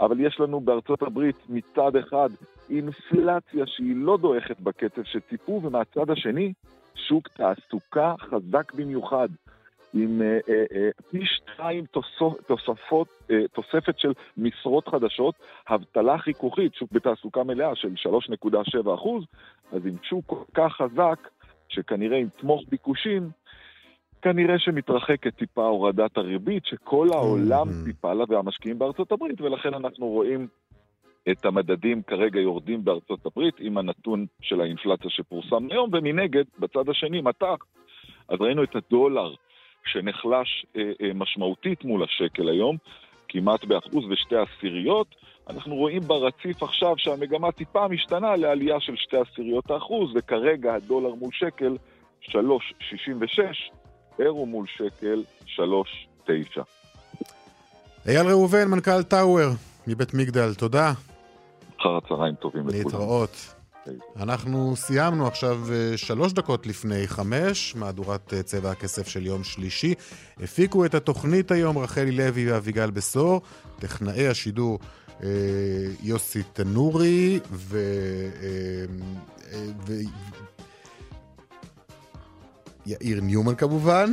[0.00, 2.28] אבל יש לנו בארצות הברית מצד אחד
[2.70, 6.52] אינפלציה שהיא לא דועכת בקצב שציפו, ומהצד השני
[6.94, 9.28] שוק תעסוקה חזק במיוחד.
[10.02, 11.84] עם אה, אה, אה, פי שתיים
[12.46, 13.08] תוספות,
[13.52, 15.34] תוספת של משרות חדשות,
[15.68, 19.24] אבטלה חיכוכית, שוק בתעסוקה מלאה של 3.7 אחוז,
[19.72, 21.28] אז עם שוק כל כך חזק,
[21.68, 23.30] שכנראה יתמוך ביקושים,
[24.22, 30.46] כנראה שמתרחקת טיפה הורדת הריבית, שכל העולם ציפה לה והמשקיעים בארצות הברית, ולכן אנחנו רואים
[31.30, 37.20] את המדדים כרגע יורדים בארצות הברית עם הנתון של האינפלציה שפורסם היום, ומנגד, בצד השני,
[37.20, 37.56] מטח.
[38.28, 39.34] אז ראינו את הדולר
[39.86, 42.76] שנחלש אה, אה, משמעותית מול השקל היום,
[43.28, 45.06] כמעט באחוז ושתי עשיריות.
[45.50, 51.30] אנחנו רואים ברציף עכשיו שהמגמה טיפה משתנה לעלייה של שתי עשיריות האחוז, וכרגע הדולר מול
[51.32, 51.76] שקל
[52.22, 52.32] 3.66,
[54.18, 56.30] אירו מול שקל 3.9.
[58.08, 59.48] אייל ראובן, מנכ"ל טאוור
[59.86, 60.92] מבית מגדל, תודה.
[61.80, 62.84] אחר הצהריים טובים לכולם.
[62.84, 63.55] להתראות.
[64.16, 69.94] אנחנו סיימנו עכשיו אה, שלוש דקות לפני חמש, מהדורת אה, צבע הכסף של יום שלישי.
[70.42, 73.40] הפיקו את התוכנית היום רחלי לוי ואביגל בשור,
[73.78, 74.78] טכנאי השידור
[76.02, 77.78] יוסי תנורי ו...
[79.86, 79.92] ו...
[82.86, 84.12] יאיר ניומן כמובן.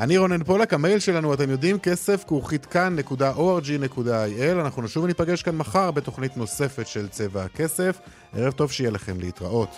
[0.00, 4.60] אני רונן פולק, המייל שלנו, אתם יודעים, כסף כרוכית כאן.org.il.
[4.60, 7.98] אנחנו נשוב וניפגש כאן מחר בתוכנית נוספת של צבע הכסף.
[8.32, 9.70] ערב טוב שיהיה לכם להתראות.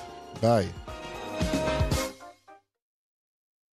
[0.43, 0.67] ביי.